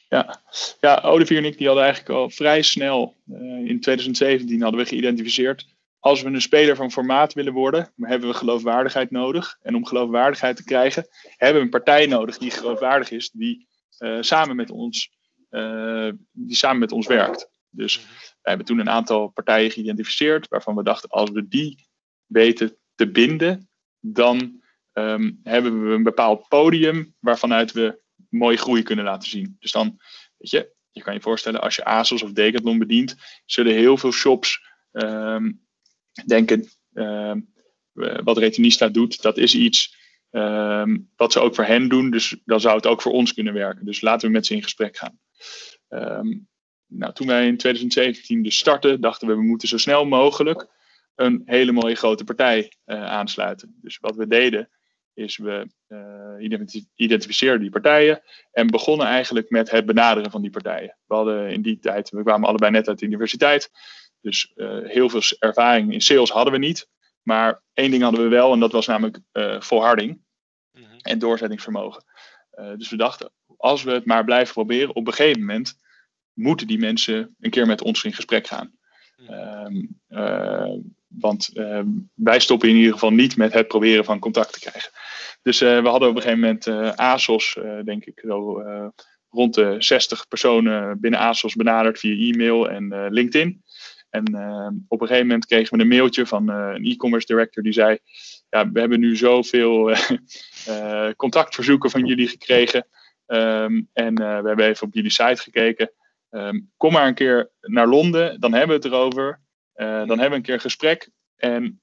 Ja, 0.09 0.43
ja 0.81 1.01
Olivier 1.01 1.39
en 1.39 1.45
ik 1.45 1.59
die 1.59 1.67
hadden 1.67 1.85
eigenlijk 1.85 2.15
al 2.15 2.31
vrij 2.31 2.63
snel, 2.63 3.17
uh, 3.27 3.69
in 3.69 3.81
2017 3.81 4.63
hadden 4.63 4.81
we 4.81 4.87
geïdentificeerd, 4.87 5.75
als 6.05 6.23
we 6.23 6.29
een 6.29 6.41
speler 6.41 6.77
van 6.77 6.93
formaat 6.93 7.33
willen 7.33 7.53
worden, 7.53 7.93
hebben 7.97 8.29
we 8.29 8.35
geloofwaardigheid 8.35 9.11
nodig. 9.11 9.59
En 9.63 9.75
om 9.75 9.87
geloofwaardigheid 9.87 10.57
te 10.57 10.65
krijgen, 10.65 11.07
hebben 11.37 11.57
we 11.57 11.65
een 11.65 11.71
partij 11.71 12.07
nodig 12.07 12.39
die 12.39 12.51
geloofwaardig 12.51 13.11
is, 13.11 13.31
die, 13.31 13.69
uh, 13.99 14.17
samen, 14.21 14.57
met 14.57 14.71
ons, 14.71 15.13
uh, 15.51 16.11
die 16.33 16.57
samen 16.57 16.79
met 16.79 16.93
ons 16.93 17.07
werkt. 17.07 17.49
Dus 17.71 17.99
mhm. 17.99 18.09
wij 18.09 18.25
hebben 18.43 18.67
toen 18.67 18.79
een 18.79 18.91
aantal 18.91 19.29
partijen 19.29 19.71
geïdentificeerd, 19.71 20.49
waarvan 20.49 20.77
we 20.77 20.83
dachten, 20.83 21.11
als 21.11 21.31
we 21.31 21.49
die 21.49 21.87
weten 22.27 22.77
te 22.95 23.11
binden, 23.11 23.69
dan 24.01 24.63
ehm, 24.95 25.33
hebben 25.43 25.89
we 25.89 25.95
een 25.95 26.03
bepaald 26.03 26.49
podium 26.49 27.15
waarvanuit 27.21 27.73
we 27.73 28.03
mooie 28.29 28.57
groei 28.57 28.83
kunnen 28.83 29.05
laten 29.05 29.29
zien. 29.29 29.57
Dus 29.59 29.73
dan, 29.73 29.97
weet 30.37 30.51
je, 30.51 30.73
je 30.91 31.03
kan 31.03 31.15
je 31.15 31.21
voorstellen, 31.21 31.61
als 31.61 31.77
je 31.77 31.85
ASOS 31.85 32.23
of 32.23 32.33
Decathlon 32.33 32.79
bedient, 32.79 33.17
zullen 33.45 33.75
heel 33.75 33.97
veel 33.97 34.13
shops 34.13 34.63
ehm, 34.93 35.53
denken, 36.27 36.69
ehm, 36.93 37.41
wat 38.25 38.39
Retinista 38.39 38.89
doet, 38.89 39.23
dat 39.23 39.37
is 39.37 39.55
iets 39.55 39.97
um, 40.31 41.11
wat 41.17 41.33
ze 41.33 41.41
ook 41.41 41.55
voor 41.55 41.65
hen 41.65 41.89
doen. 41.89 42.11
Dus 42.11 42.37
dan 42.45 42.61
zou 42.61 42.77
het 42.77 42.87
ook 42.87 43.03
voor 43.03 43.13
ons 43.13 43.35
kunnen 43.35 43.55
werken. 43.55 43.85
Dus 43.85 44.01
laten 44.01 44.27
we 44.27 44.33
met 44.33 44.47
ze 44.47 44.55
in 44.55 44.63
gesprek 44.63 44.97
gaan. 44.97 45.19
nou, 46.87 47.13
toen 47.13 47.27
wij 47.27 47.47
in 47.47 47.57
2017 47.57 48.43
dus 48.43 48.59
startten, 48.59 49.01
dachten 49.01 49.29
we, 49.29 49.35
we 49.35 49.43
moeten 49.43 49.69
zo 49.69 49.79
snel 49.79 50.07
mogelijk 50.07 50.69
een 51.15 51.43
hele 51.45 51.73
mooie 51.73 51.95
grote 51.95 52.25
partij 52.25 52.73
uh, 52.87 53.05
aansluiten. 53.05 53.79
Dus 53.83 53.99
wat 53.99 54.17
we 54.17 54.27
deden, 54.27 54.71
is 55.15 55.37
we 55.37 55.67
uh, 55.89 56.61
identificeerden 56.95 57.61
die 57.61 57.71
partijen 57.71 58.23
en 58.53 58.67
begonnen 58.67 59.07
eigenlijk 59.07 59.51
met 59.51 59.71
het 59.71 59.87
benaderen 59.87 60.31
van 60.31 60.43
die 60.43 60.51
partijen. 60.51 60.97
We 61.07 61.15
hadden 61.15 61.51
in 61.51 61.63
die 61.63 61.79
tijd, 61.79 62.11
we 62.11 62.23
kwamen 62.23 62.49
allebei 62.49 62.71
net 62.71 62.89
uit 62.89 62.99
de 62.99 63.07
universiteit, 63.07 63.71
dus 64.21 64.53
uh, 64.57 64.79
heel 64.83 65.09
veel 65.09 65.21
ervaring 65.39 65.93
in 65.93 66.01
sales 66.01 66.31
hadden 66.31 66.53
we 66.53 66.59
niet. 66.59 66.89
Maar 67.23 67.63
één 67.73 67.91
ding 67.91 68.03
hadden 68.03 68.23
we 68.23 68.29
wel 68.29 68.53
en 68.53 68.61
dat 68.61 68.73
was 68.73 68.87
namelijk 68.87 69.19
volharding 69.59 70.23
mm 70.73 70.85
-hmm. 70.85 70.99
en 70.99 71.19
doorzettingsvermogen. 71.19 72.05
dus 72.77 72.91
we 72.91 72.97
dachten, 72.97 73.33
als 73.57 73.83
we 73.83 73.91
het 73.91 74.05
maar 74.05 74.25
blijven 74.25 74.55
proberen, 74.55 74.95
op 74.95 75.07
een 75.07 75.13
gegeven 75.13 75.41
moment 75.41 75.79
moeten 76.33 76.67
die 76.67 76.79
mensen 76.79 77.37
een 77.41 77.51
keer 77.51 77.67
met 77.67 77.83
ons 77.83 78.05
in 78.05 78.13
gesprek 78.13 78.47
gaan. 78.47 78.79
Mm 79.17 79.27
-hmm. 79.27 80.97
Want 81.19 81.51
uh, 81.55 81.81
wij 82.15 82.41
stoppen 82.41 82.69
in 82.69 82.77
ieder 82.77 82.93
geval 82.93 83.11
niet 83.11 83.37
met 83.37 83.53
het 83.53 83.69
proberen 83.69 84.05
van 84.05 84.19
contact 84.19 84.53
te 84.53 84.61
krijgen. 84.61 84.91
Dus 85.43 85.63
uh, 85.63 85.83
we 85.83 85.89
hadden 85.89 86.09
op 86.09 86.17
een 86.17 86.23
gegeven 86.23 86.41
moment 86.41 86.67
uh, 86.67 86.93
ASOS, 86.95 87.59
denk 87.85 88.05
ik, 88.05 88.21
zo, 88.27 88.63
rond 89.31 89.55
de 89.55 89.77
60 89.79 90.29
personen 90.29 91.01
binnen 91.01 91.21
ASOS 91.21 91.55
benaderd 91.55 91.99
via 91.99 92.33
e-mail 92.33 92.71
en 92.71 93.09
LinkedIn. 93.09 93.63
En 94.11 94.25
op 94.89 95.01
een 95.01 95.07
gegeven 95.07 95.27
moment 95.27 95.47
kregen 95.47 95.77
we 95.77 95.83
een 95.83 95.89
mailtje 95.89 96.27
van 96.27 96.49
een 96.49 96.85
e-commerce 96.85 97.27
director 97.27 97.63
die 97.63 97.73
zei: 97.73 97.99
ja, 98.49 98.71
We 98.71 98.81
hebben 98.81 99.01
nu 99.01 99.17
zoveel 99.17 99.97
contactverzoeken 101.17 101.91
van 101.91 102.07
jullie 102.07 102.29
gekregen. 102.29 102.87
Um, 103.27 103.89
en 103.93 104.15
we 104.15 104.49
hebben 104.49 104.67
even 104.67 104.87
op 104.87 104.95
jullie 104.95 105.11
site 105.11 105.43
gekeken. 105.43 105.91
Um, 106.31 106.71
kom 106.77 106.93
maar 106.93 107.07
een 107.07 107.15
keer 107.15 107.51
naar 107.61 107.89
Londen, 107.89 108.41
dan 108.41 108.53
hebben 108.53 108.81
we 108.81 108.83
het 108.83 108.93
erover. 108.93 109.44
Uh, 109.77 109.87
dan 109.87 110.09
hebben 110.09 110.31
we 110.31 110.35
een 110.35 110.43
keer 110.43 110.55
een 110.55 110.61
gesprek. 110.61 111.11
En 111.37 111.81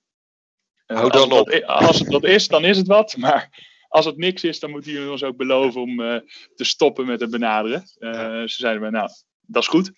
uh, 0.87 0.97
Hou 0.97 1.09
dan 1.09 1.31
als, 1.31 1.39
op. 1.39 1.47
Het, 1.47 1.65
als 1.65 1.99
het 1.99 2.07
wat 2.07 2.23
is, 2.23 2.47
dan 2.47 2.65
is 2.65 2.77
het 2.77 2.87
wat. 2.87 3.17
Maar 3.17 3.69
als 3.87 4.05
het 4.05 4.17
niks 4.17 4.43
is, 4.43 4.59
dan 4.59 4.71
moeten 4.71 4.91
jullie 4.91 5.11
ons 5.11 5.23
ook 5.23 5.37
beloven 5.37 5.81
om 5.81 5.99
uh, 5.99 6.19
te 6.55 6.63
stoppen 6.63 7.05
met 7.05 7.19
het 7.19 7.29
benaderen. 7.29 7.87
Ze 7.87 8.55
zeiden 8.57 8.81
wij, 8.81 8.89
nou, 8.89 9.09
dat 9.41 9.61
is 9.61 9.67
goed. 9.67 9.91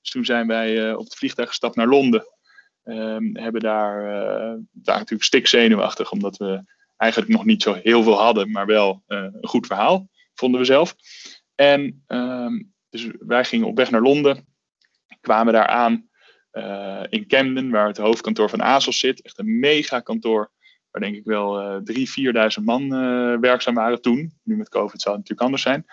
Dus 0.00 0.10
toen 0.10 0.24
zijn 0.24 0.46
wij 0.46 0.94
op 0.94 1.04
het 1.04 1.14
vliegtuig 1.14 1.48
gestapt 1.48 1.76
naar 1.76 1.86
Londen. 1.86 2.26
Um, 2.84 3.36
hebben 3.36 3.60
daar, 3.60 4.02
daar 4.70 4.98
natuurlijk 4.98 5.22
stik 5.22 5.46
zenuwachtig, 5.46 6.10
omdat 6.10 6.36
we 6.36 6.64
eigenlijk 6.96 7.32
nog 7.32 7.44
niet 7.44 7.62
zo 7.62 7.74
heel 7.74 8.02
veel 8.02 8.18
hadden, 8.18 8.50
maar 8.50 8.66
wel 8.66 9.02
een 9.06 9.38
goed 9.40 9.66
verhaal, 9.66 10.08
vonden 10.34 10.60
we 10.60 10.66
zelf. 10.66 10.94
En 11.54 12.04
um, 12.06 12.72
dus 12.92 13.06
wij 13.18 13.44
gingen 13.44 13.66
op 13.66 13.76
weg 13.76 13.90
naar 13.90 14.02
Londen, 14.02 14.46
kwamen 15.20 15.52
daar 15.52 15.66
aan 15.66 16.10
uh, 16.52 17.02
in 17.08 17.26
Camden, 17.26 17.70
waar 17.70 17.86
het 17.86 17.96
hoofdkantoor 17.96 18.48
van 18.48 18.60
ASOS 18.60 18.98
zit. 18.98 19.22
Echt 19.22 19.38
een 19.38 19.58
mega 19.58 20.00
kantoor, 20.00 20.50
waar 20.90 21.02
denk 21.02 21.16
ik 21.16 21.24
wel 21.24 21.60
uh, 21.60 21.96
3.000, 22.56 22.58
4.000 22.58 22.64
man 22.64 22.82
uh, 22.82 23.38
werkzaam 23.38 23.74
waren 23.74 24.02
toen. 24.02 24.32
Nu 24.42 24.56
met 24.56 24.68
COVID 24.68 25.00
zal 25.00 25.12
het 25.12 25.20
natuurlijk 25.20 25.46
anders 25.46 25.62
zijn. 25.62 25.86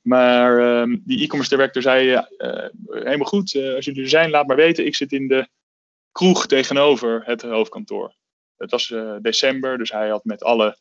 Maar 0.00 0.60
uh, 0.60 0.96
die 1.04 1.22
e-commerce 1.22 1.56
director 1.56 1.82
zei, 1.82 2.24
helemaal 2.86 3.26
goed, 3.26 3.54
als 3.74 3.84
jullie 3.84 4.02
er 4.02 4.08
zijn, 4.08 4.30
laat 4.30 4.46
maar 4.46 4.56
weten. 4.56 4.86
Ik 4.86 4.96
zit 4.96 5.12
in 5.12 5.28
de 5.28 5.48
kroeg 6.12 6.46
tegenover 6.46 7.22
het 7.24 7.42
hoofdkantoor. 7.42 8.14
Het 8.56 8.70
was 8.70 8.94
december, 9.22 9.78
dus 9.78 9.90
hij 9.90 10.08
had 10.08 10.24
met 10.24 10.42
alle 10.42 10.78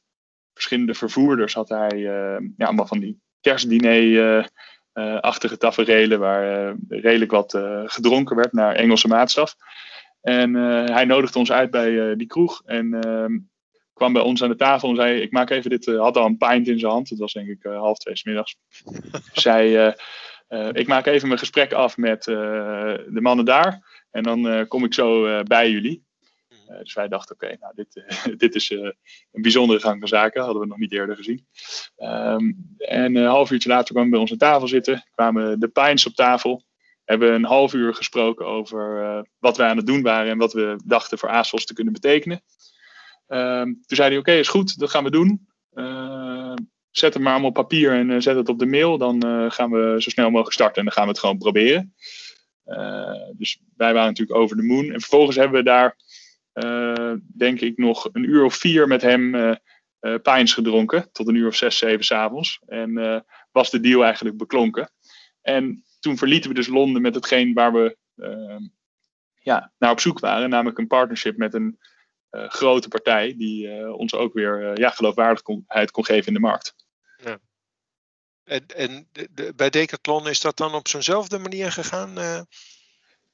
verschillende 0.54 0.94
vervoerders, 0.94 1.54
had 1.54 1.70
hij 1.70 1.98
ja, 1.98 2.66
allemaal 2.66 2.88
van 2.88 3.00
die 3.00 3.22
kerstdiner 3.42 4.04
uh, 4.04 4.46
achtige 5.20 5.58
taferelen 5.58 6.20
waar 6.20 6.70
uh, 6.70 6.76
redelijk 6.88 7.32
wat 7.32 7.54
uh, 7.54 7.82
gedronken 7.86 8.36
werd 8.36 8.54
naar 8.54 8.76
Engelse 8.76 9.08
maatstaf. 9.08 9.56
En 10.22 10.54
hij 10.94 11.06
nodigde 11.06 11.40
ons 11.40 11.52
uit 11.52 11.72
bij 11.72 12.16
die 12.16 12.28
kroeg 12.28 12.62
en 12.66 12.94
ehm, 12.94 13.38
kwam 13.94 14.14
bij 14.14 14.22
ons 14.22 14.44
aan 14.44 14.50
de 14.50 14.56
tafel 14.56 14.90
en 14.90 14.96
zei: 14.96 15.22
Ik 15.22 15.32
maak 15.32 15.50
even 15.50 15.70
dit. 15.70 15.86
had 15.86 16.18
al 16.18 16.26
een 16.26 16.38
pint 16.38 16.68
in 16.68 16.80
zijn 16.80 16.92
hand, 16.92 17.10
het 17.10 17.20
was 17.20 17.34
denk 17.34 17.48
ik 17.48 17.64
half 17.64 17.98
twee 17.98 18.18
s 18.18 18.24
middags. 18.24 18.58
zei: 19.34 19.94
Ik 20.72 20.88
maak 20.88 21.06
even 21.06 21.28
mijn 21.28 21.40
gesprek 21.40 21.74
af 21.74 21.98
met 21.98 22.24
de 22.24 23.20
mannen 23.22 23.46
daar 23.46 24.06
en 24.12 24.24
dan 24.24 24.68
kom 24.68 24.84
ik 24.84 24.94
zo 24.94 25.44
bij 25.44 25.72
jullie. 25.72 26.09
Uh, 26.70 26.80
dus 26.80 26.94
wij 26.94 27.08
dachten, 27.08 27.36
oké, 27.36 27.58
nou, 27.60 27.74
dit, 27.76 27.96
uh, 27.96 28.36
dit 28.44 28.56
is 28.56 28.70
uh, 28.70 28.92
een 29.32 29.42
bijzondere 29.42 29.80
gang 29.80 30.00
van 30.00 30.08
zaken. 30.08 30.44
Hadden 30.44 30.62
we 30.62 30.68
nog 30.68 30.78
niet 30.78 30.94
eerder 30.94 31.16
gezien. 31.16 31.48
Um, 31.98 32.76
en 32.78 33.16
een 33.16 33.26
half 33.26 33.52
uurtje 33.52 33.70
later 33.70 33.94
kwamen 33.94 34.04
we 34.04 34.10
bij 34.10 34.20
ons 34.20 34.32
aan 34.32 34.38
tafel 34.38 34.68
zitten. 34.68 35.08
Kwamen 35.12 35.60
de 35.60 35.68
Pines 35.68 36.06
op 36.06 36.14
tafel. 36.14 36.64
Hebben 37.04 37.34
een 37.34 37.46
half 37.46 37.74
uur 37.74 37.94
gesproken 37.94 38.46
over 38.46 39.26
wat 39.40 39.58
wij 39.58 39.70
aan 39.70 39.78
het 39.78 39.86
doen 39.86 40.02
waren. 40.02 40.32
En 40.32 40.38
wat 40.38 40.54
we 40.54 40.80
dachten 40.86 41.18
voor 41.18 41.30
ASOS 41.30 41.66
te 41.66 41.74
kunnen 41.74 41.94
betekenen. 41.94 42.42
Um, 43.28 43.66
toen 43.66 43.98
zei 43.98 44.10
hij, 44.10 44.18
oké, 44.18 44.32
is 44.32 44.48
goed, 44.48 44.80
dat 44.80 44.90
gaan 44.90 45.04
we 45.04 45.10
doen. 45.10 45.48
zet 46.92 47.14
hem 47.14 47.24
maar 47.24 47.32
allemaal 47.32 47.50
op 47.50 47.56
papier 47.56 47.92
en 47.92 48.22
zet 48.22 48.36
het 48.36 48.50
op 48.50 48.60
de 48.60 48.66
mail. 48.66 48.98
Dan 48.98 49.22
gaan 49.52 49.72
we 49.72 49.96
zo 50.02 50.10
snel 50.10 50.30
mogelijk 50.30 50.54
starten 50.54 50.78
en 50.78 50.84
dan 50.84 50.94
gaan 50.94 51.04
we 51.04 51.10
het 51.10 51.20
gewoon 51.20 51.38
proberen. 51.38 51.94
dus 53.38 53.62
wij 53.76 53.94
waren 53.94 54.08
natuurlijk 54.08 54.40
over 54.40 54.56
de 54.58 54.64
moon. 54.64 54.86
En 54.92 55.00
vervolgens 55.00 55.36
hebben 55.36 55.58
we 55.58 55.66
daar 55.66 55.96
denk 57.38 57.62
ik 57.62 57.78
nog 57.78 58.10
een 58.12 58.24
uur 58.24 58.44
of 58.44 58.56
vier 58.56 58.88
met 58.88 59.02
hem 59.02 59.36
uh, 59.36 59.56
pijns 60.22 60.54
gedronken. 60.54 61.12
Tot 61.12 61.28
een 61.28 61.36
uur 61.36 61.48
of 61.48 61.56
zes, 61.56 61.78
zeven 61.78 62.06
s'avonds. 62.06 62.60
En 62.66 63.24
was 63.52 63.70
de 63.70 63.80
deal 63.80 64.04
eigenlijk 64.04 64.38
beklonken. 64.38 64.92
En 65.42 65.84
toen 66.00 66.18
verlieten 66.18 66.50
we 66.50 66.56
dus 66.56 66.68
Londen 66.68 67.02
met 67.02 67.16
hetgeen 67.16 67.54
waar 67.54 67.74
we 67.74 67.98
ehm, 68.16 68.64
ja, 69.40 69.72
naar 69.78 69.92
op 69.92 70.00
zoek 70.00 70.20
waren. 70.20 70.50
Namelijk 70.50 70.78
een 70.78 70.88
partnership 70.88 71.38
met 71.38 71.54
een 71.54 71.80
grote 72.30 72.88
partij. 72.88 73.36
Die 73.38 73.94
ons 73.94 74.14
ook 74.14 74.34
weer 74.34 74.80
ja, 74.80 74.90
geloofwaardigheid 74.90 75.92
kon 75.92 76.06
geven 76.06 76.28
in 76.28 76.34
de 76.34 76.40
markt. 76.40 76.76
Ja. 77.24 77.40
En, 78.44 78.66
en 78.76 79.08
de, 79.12 79.28
de, 79.32 79.54
bij 79.56 79.70
Decathlon 79.70 80.28
is 80.28 80.42
dat 80.42 80.58
dan 80.58 80.74
op 80.74 80.88
zo'nzelfde 80.88 81.38
manier 81.38 81.72
gegaan? 81.72 82.14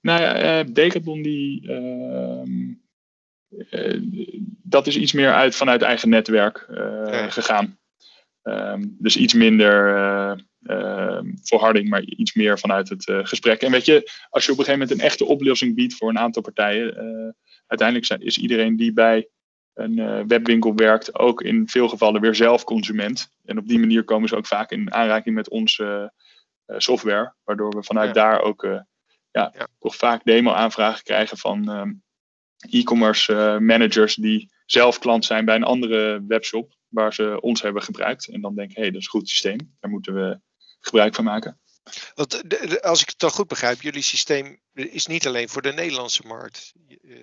Nou 0.02 0.22
ja, 0.22 0.64
Decathlon 0.64 1.22
die 1.22 1.72
ehm, 1.72 2.74
dat 4.64 4.88
is 4.88 4.98
iets 4.98 5.14
meer 5.14 5.34
uit, 5.34 5.56
vanuit 5.56 5.82
eigen 5.82 6.10
netwerk 6.10 6.66
okay. 6.70 7.32
gegaan. 7.32 7.78
Um, 8.44 8.96
dus 9.00 9.18
iets 9.18 9.34
minder 9.34 9.96
uh, 10.62 11.20
volharding, 11.42 11.90
maar 11.90 12.02
iets 12.02 12.34
meer 12.34 12.60
vanuit 12.60 12.90
het 12.90 13.04
gesprek. 13.24 13.62
En 13.62 13.72
weet 13.72 13.86
je, 13.86 14.12
als 14.30 14.46
je 14.46 14.52
op 14.52 14.58
een 14.58 14.66
gegeven 14.66 14.88
moment 14.88 14.92
een 14.92 15.08
echte 15.10 15.26
oplossing 15.26 15.76
biedt 15.76 15.96
voor 15.96 16.10
een 16.10 16.20
aantal 16.20 16.42
partijen, 16.42 16.96
uiteindelijk 17.68 18.08
zijn, 18.08 18.22
is 18.22 18.38
iedereen 18.38 18.76
die 18.76 18.94
bij 18.94 19.28
een 19.74 20.28
webwinkel 20.28 20.76
werkt 20.76 21.20
ook 21.20 21.42
in 21.42 21.68
veel 21.68 21.88
gevallen 21.88 22.22
weer 22.22 22.36
zelf 22.36 22.64
consument. 22.64 23.32
En 23.44 23.58
op 23.58 23.68
die 23.68 23.80
manier 23.80 24.04
komen 24.04 24.30
ze 24.30 24.36
ook 24.36 24.48
vaak 24.48 24.72
in 24.72 24.94
aanraking 24.94 25.36
met 25.36 25.50
onze 25.50 26.14
software, 26.68 27.34
waardoor 27.44 27.70
we 27.70 27.84
vanuit 27.84 28.08
ja. 28.08 28.14
daar 28.14 28.42
ook 28.42 28.64
ja, 29.32 29.52
ja, 29.58 29.68
toch 29.80 29.96
vaak 29.96 30.24
demo-aanvragen 30.24 31.04
krijgen 31.04 31.38
van 31.38 31.70
um, 31.70 32.04
e-commerce 32.70 33.34
uh, 33.34 33.58
managers 33.58 34.16
die 34.16 34.54
zelf 34.66 35.00
klant 35.00 35.26
zijn 35.26 35.46
bij 35.46 35.56
een 35.56 35.64
andere 35.64 36.24
webshop 36.28 36.76
waar 36.88 37.14
ze 37.14 37.42
ons 37.42 37.62
hebben 37.62 37.82
gebruikt. 37.82 38.28
En 38.28 38.42
dan 38.42 38.56
denken, 38.56 38.76
hé, 38.76 38.82
hey, 38.82 38.92
dat 38.92 39.00
is 39.00 39.06
een 39.06 39.20
goed 39.20 39.30
systeem. 39.30 39.76
Daar 39.80 39.92
moeten 39.92 40.14
we 40.14 40.40
gebruik 40.80 41.16
van 41.16 41.24
maken. 41.24 41.60
Want 42.16 42.44
als 42.84 43.02
ik 43.02 43.10
het 43.10 43.20
dan 43.20 43.30
goed 43.30 43.48
begrijp, 43.48 43.82
jullie 43.82 44.02
systeem 44.02 44.60
is 44.74 45.06
niet 45.06 45.28
alleen 45.28 45.50
voor 45.50 45.62
de 45.62 45.74
Nederlandse 45.74 46.24
markt. 46.26 46.74
Uh... 47.02 47.18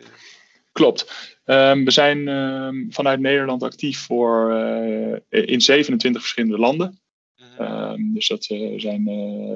Klopt. 0.73 1.13
Um, 1.45 1.85
we 1.85 1.91
zijn 1.91 2.29
um, 2.29 2.87
vanuit 2.93 3.21
Nederland 3.21 3.63
actief 3.63 3.99
voor, 3.99 4.53
uh, 4.53 5.19
in 5.29 5.61
27 5.61 6.21
verschillende 6.21 6.59
landen. 6.59 7.01
Mm 7.37 7.67
-hmm. 7.67 8.15
dus 8.15 8.29
dat 8.29 8.45
zijn 8.77 9.05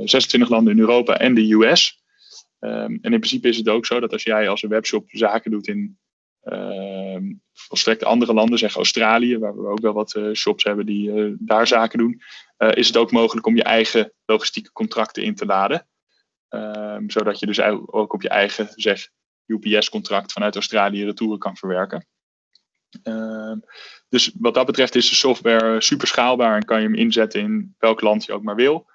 26 0.04 0.48
landen 0.48 0.72
in 0.72 0.80
Europa 0.80 1.18
en 1.18 1.34
de 1.34 1.52
US. 1.52 2.04
Um, 2.66 2.98
en 3.02 3.12
in 3.12 3.18
principe 3.20 3.48
is 3.48 3.56
het 3.56 3.68
ook 3.68 3.86
zo 3.86 4.00
dat 4.00 4.12
als 4.12 4.22
jij 4.22 4.48
als 4.48 4.62
een 4.62 4.68
webshop 4.68 5.04
zaken 5.08 5.50
doet 5.50 5.66
in 5.66 5.98
uh, 6.42 7.18
volstrekt 7.52 8.04
andere 8.04 8.34
landen, 8.34 8.58
zeg 8.58 8.74
Australië, 8.74 9.38
waar 9.38 9.56
we 9.56 9.68
ook 9.68 9.80
wel 9.80 9.92
wat 9.92 10.14
uh, 10.14 10.32
shops 10.32 10.64
hebben 10.64 10.86
die 10.86 11.10
uh, 11.10 11.34
daar 11.38 11.66
zaken 11.66 11.98
doen, 11.98 12.20
eh, 12.56 12.74
is 12.74 12.86
het 12.86 12.96
ook 12.96 13.10
mogelijk 13.10 13.46
om 13.46 13.56
je 13.56 13.62
eigen 13.62 14.12
logistieke 14.24 14.72
contracten 14.72 15.22
in 15.22 15.34
te 15.34 15.46
laden. 15.46 15.86
Um, 16.48 17.10
zodat 17.10 17.38
je 17.38 17.46
dus 17.46 17.60
ook 17.86 18.12
op 18.12 18.22
je 18.22 18.28
eigen 18.28 18.68
zeg, 18.74 19.08
UPS-contract 19.46 20.32
vanuit 20.32 20.54
Australië 20.54 21.04
retouren 21.04 21.38
kan 21.38 21.56
verwerken. 21.56 22.06
Ehm, 23.02 23.58
dus 24.08 24.32
wat 24.38 24.54
dat 24.54 24.66
betreft 24.66 24.94
is 24.94 25.08
de 25.08 25.14
software 25.14 25.80
super 25.80 26.06
schaalbaar 26.06 26.56
en 26.56 26.64
kan 26.64 26.80
je 26.80 26.86
hem 26.86 26.94
inzetten 26.94 27.40
in 27.40 27.74
welk 27.78 28.00
land 28.00 28.24
je 28.24 28.32
ook 28.32 28.42
maar 28.42 28.54
wil. 28.54 28.86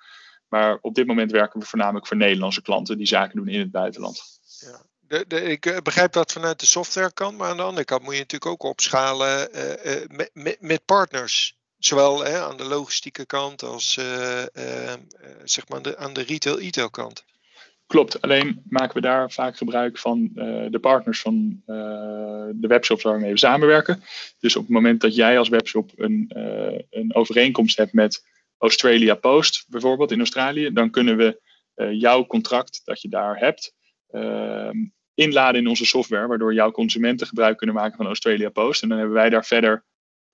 Maar 0.51 0.77
op 0.81 0.95
dit 0.95 1.07
moment 1.07 1.31
werken 1.31 1.59
we 1.59 1.65
voornamelijk 1.65 2.07
voor 2.07 2.17
Nederlandse 2.17 2.61
klanten 2.61 2.97
die 2.97 3.07
zaken 3.07 3.35
doen 3.35 3.47
in 3.47 3.59
het 3.59 3.71
buitenland. 3.71 4.21
Ja. 4.59 4.81
De, 4.99 5.25
de, 5.27 5.41
ik 5.41 5.65
eh, 5.65 5.77
begrijp 5.77 6.11
dat 6.11 6.31
vanuit 6.31 6.59
de 6.59 6.65
softwarekant, 6.65 7.37
maar 7.37 7.49
aan 7.49 7.57
de 7.57 7.63
andere 7.63 7.85
kant 7.85 8.03
moet 8.03 8.13
je 8.13 8.19
natuurlijk 8.19 8.51
ook 8.51 8.63
opschalen 8.63 9.49
uh, 9.55 9.61
uh, 9.69 10.07
met, 10.07 10.29
met, 10.33 10.57
met, 10.59 10.85
partners. 10.85 11.57
Zowel 11.77 12.23
hè, 12.23 12.39
aan 12.39 12.57
de 12.57 12.63
logistieke 12.63 13.25
kant 13.25 13.63
als 13.63 13.93
zeg 15.43 15.67
maar 15.67 15.77
aan 15.77 15.83
de, 15.83 15.97
aan 15.97 16.13
de 16.13 16.21
retail-e-tail 16.21 16.89
kant. 16.89 17.23
Klopt, 17.87 18.21
alleen 18.21 18.61
maken 18.69 18.95
we 18.95 19.01
daar 19.01 19.31
vaak 19.31 19.57
gebruik 19.57 19.97
van 19.97 20.29
de 20.69 20.77
partners 20.81 21.21
van 21.21 21.61
de 22.55 22.67
webshops 22.67 23.03
waarmee 23.03 23.31
we 23.31 23.37
samenwerken. 23.37 24.03
Dus 24.39 24.55
op 24.55 24.61
het 24.61 24.71
moment 24.71 25.01
dat 25.01 25.15
jij 25.15 25.37
als 25.37 25.49
webshop 25.49 25.91
een, 25.95 26.31
een 26.89 27.15
overeenkomst 27.15 27.77
hebt 27.77 27.93
met 27.93 28.23
Australia 28.61 29.15
Post, 29.15 29.65
bijvoorbeeld 29.69 30.11
in 30.11 30.19
Australië, 30.19 30.73
dan 30.73 30.89
kunnen 30.89 31.17
we 31.17 31.39
jouw 31.91 32.25
contract 32.25 32.81
dat 32.83 33.01
je 33.01 33.09
daar 33.09 33.37
hebt, 33.37 33.73
ehm, 34.07 34.77
inladen 35.13 35.61
in 35.61 35.67
onze 35.67 35.85
software, 35.85 36.27
waardoor 36.27 36.53
jouw 36.53 36.71
consumenten 36.71 37.27
gebruik 37.27 37.57
kunnen 37.57 37.75
maken 37.75 37.97
van 37.97 38.05
Australia 38.05 38.49
Post. 38.49 38.81
En 38.81 38.89
dan 38.89 38.97
hebben 38.97 39.15
wij 39.15 39.29
daar 39.29 39.45
verder, 39.45 39.85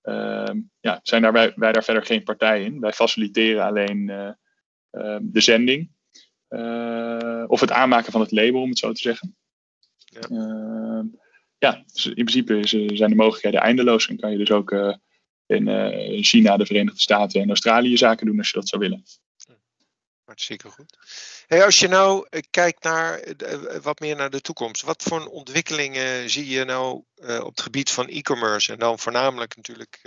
uh, 0.02 0.50
ja, 0.80 1.00
zijn 1.02 1.22
daar 1.22 1.32
wij, 1.32 1.52
wij, 1.56 1.72
daar 1.72 1.84
verder 1.84 2.04
geen 2.04 2.22
partij 2.22 2.64
in. 2.64 2.80
Wij 2.80 2.92
faciliteren 2.92 3.64
alleen 3.64 4.08
uh, 4.08 4.30
uh, 4.92 5.18
de 5.20 5.40
zending. 5.40 5.90
Eh, 6.48 7.44
of 7.46 7.60
het 7.60 7.70
aanmaken 7.70 8.12
van 8.12 8.20
het 8.20 8.32
label, 8.32 8.60
om 8.60 8.68
het 8.68 8.78
zo 8.78 8.92
te 8.92 9.00
zeggen. 9.00 9.36
Ja, 9.96 10.20
ehm, 10.20 11.06
ja 11.58 11.82
dus 11.92 12.06
in 12.06 12.24
principe 12.24 12.58
is, 12.58 12.70
zijn 12.70 13.10
de 13.10 13.16
mogelijkheden 13.16 13.60
eindeloos. 13.60 14.08
En 14.08 14.16
kan 14.16 14.30
je 14.30 14.38
dus 14.38 14.50
ook 14.50 14.70
in 15.48 16.24
China, 16.24 16.56
de 16.56 16.66
Verenigde 16.66 17.00
Staten 17.00 17.40
en 17.40 17.48
Australië 17.48 17.96
zaken 17.96 18.26
doen 18.26 18.38
als 18.38 18.50
je 18.50 18.58
dat 18.58 18.68
zou 18.68 18.82
willen. 18.82 19.04
Hartstikke 20.28 20.68
goed. 20.68 20.98
Hey, 21.46 21.64
als 21.64 21.80
je 21.80 21.88
nou 21.88 22.26
eh, 22.30 22.42
kijkt 22.50 22.82
naar 22.82 23.18
eh, 23.18 23.52
eh, 23.52 23.82
wat 23.82 24.00
meer 24.00 24.16
naar 24.16 24.30
de 24.30 24.40
toekomst, 24.40 24.82
wat 24.82 25.02
voor 25.02 25.26
ontwikkelingen 25.26 26.30
zie 26.30 26.48
je 26.48 26.64
nou 26.64 27.02
op 27.20 27.50
het 27.50 27.60
gebied 27.60 27.90
van 27.90 28.08
e-commerce 28.08 28.72
en 28.72 28.78
dan 28.78 28.98
voornamelijk 28.98 29.56
natuurlijk 29.56 30.00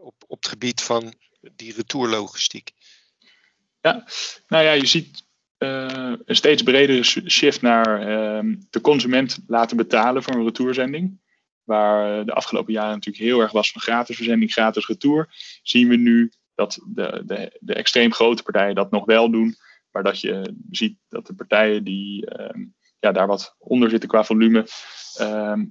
op, 0.00 0.14
op 0.26 0.42
het 0.42 0.48
gebied 0.48 0.82
van 0.82 1.14
die 1.56 1.74
retourlogistiek? 1.74 2.70
Ja, 3.80 4.04
nou 4.48 4.64
ja, 4.64 4.72
je 4.72 4.86
ziet 4.86 5.24
een 5.58 6.24
steeds 6.26 6.62
bredere 6.62 7.02
shift 7.30 7.62
naar 7.62 8.00
ehm, 8.00 8.54
de 8.70 8.80
consument 8.80 9.38
laten 9.46 9.76
betalen 9.76 10.22
voor 10.22 10.34
een 10.34 10.44
retourzending. 10.44 11.20
Waar 11.64 12.24
de 12.24 12.32
afgelopen 12.32 12.72
jaren 12.72 12.94
natuurlijk 12.94 13.24
heel 13.24 13.40
erg 13.40 13.52
was 13.52 13.72
van 13.72 13.80
gratis 13.80 14.16
verzending, 14.16 14.52
gratis 14.52 14.86
retour, 14.86 15.28
zien 15.62 15.88
we 15.88 15.96
nu 15.96 16.32
dat 16.54 16.80
de, 16.86 17.22
de, 17.26 17.58
de 17.60 17.74
extreem 17.74 18.12
grote 18.12 18.42
partijen 18.42 18.74
dat 18.74 18.90
nog 18.90 19.04
wel 19.04 19.30
doen. 19.30 19.56
Maar 19.90 20.02
dat 20.02 20.20
je 20.20 20.54
ziet 20.70 20.98
dat 21.08 21.26
de 21.26 21.34
partijen 21.34 21.84
die 21.84 22.26
ehm, 22.26 22.64
ja, 22.98 23.12
daar 23.12 23.26
wat 23.26 23.54
onder 23.58 23.90
zitten 23.90 24.08
qua 24.08 24.24
volume, 24.24 24.66
ehm, 25.16 25.64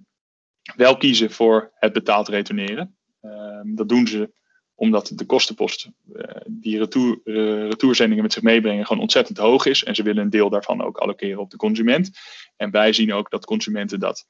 wel 0.76 0.98
kiezen 0.98 1.32
voor 1.32 1.72
het 1.74 1.94
betaald 1.94 2.28
retourneren. 2.28 2.98
Ehm, 3.22 3.76
dat 3.76 3.90
doen 3.90 4.08
ze 4.08 4.40
omdat 4.76 5.12
de 5.16 5.26
kostenpost 5.26 5.90
uh, 6.14 6.24
die 6.48 6.78
retour, 6.78 7.20
uh, 7.24 7.68
retourzendingen 7.68 8.24
met 8.24 8.34
zich 8.34 8.42
meebrengen 8.42 8.86
gewoon 8.86 9.02
ontzettend 9.02 9.38
hoog 9.38 9.66
is. 9.66 9.84
En 9.84 9.96
ze 9.96 10.04
willen 10.04 10.24
een 10.24 10.30
deel 10.30 10.50
daarvan 10.50 10.82
ook 10.82 10.98
allokeren 10.98 11.40
op 11.40 11.50
de 11.50 11.58
consument. 11.58 12.12
En 12.56 12.72
wij 12.72 12.94
zien 12.94 13.14
ook 13.14 13.30
dat 13.30 13.46
consumenten 13.46 14.00
dat, 14.00 14.28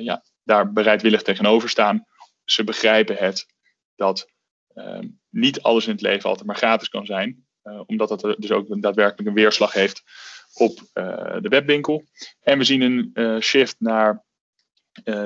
ja, 0.00 0.24
daar 0.46 0.72
bereidwillig 0.72 1.22
tegenover 1.22 1.68
staan. 1.68 2.06
Ze 2.44 2.64
begrijpen 2.64 3.16
het 3.16 3.46
dat 3.94 4.34
Ehm, 4.76 5.08
niet 5.30 5.62
alles 5.62 5.86
in 5.86 5.92
het 5.92 6.00
leven 6.00 6.28
altijd 6.28 6.46
maar 6.46 6.56
gratis 6.56 6.88
kan 6.88 7.06
zijn. 7.06 7.46
Uh, 7.64 7.80
omdat 7.86 8.08
dat 8.08 8.36
dus 8.38 8.50
ook 8.50 8.82
daadwerkelijk 8.82 9.28
een 9.28 9.34
weerslag 9.34 9.72
heeft 9.72 10.02
op 10.54 10.78
uh, 10.94 11.36
de 11.40 11.48
webwinkel. 11.48 12.04
En 12.40 12.58
we 12.58 12.64
zien 12.64 12.80
een 12.80 13.10
uh, 13.14 13.40
shift 13.40 13.76
naar 13.78 14.24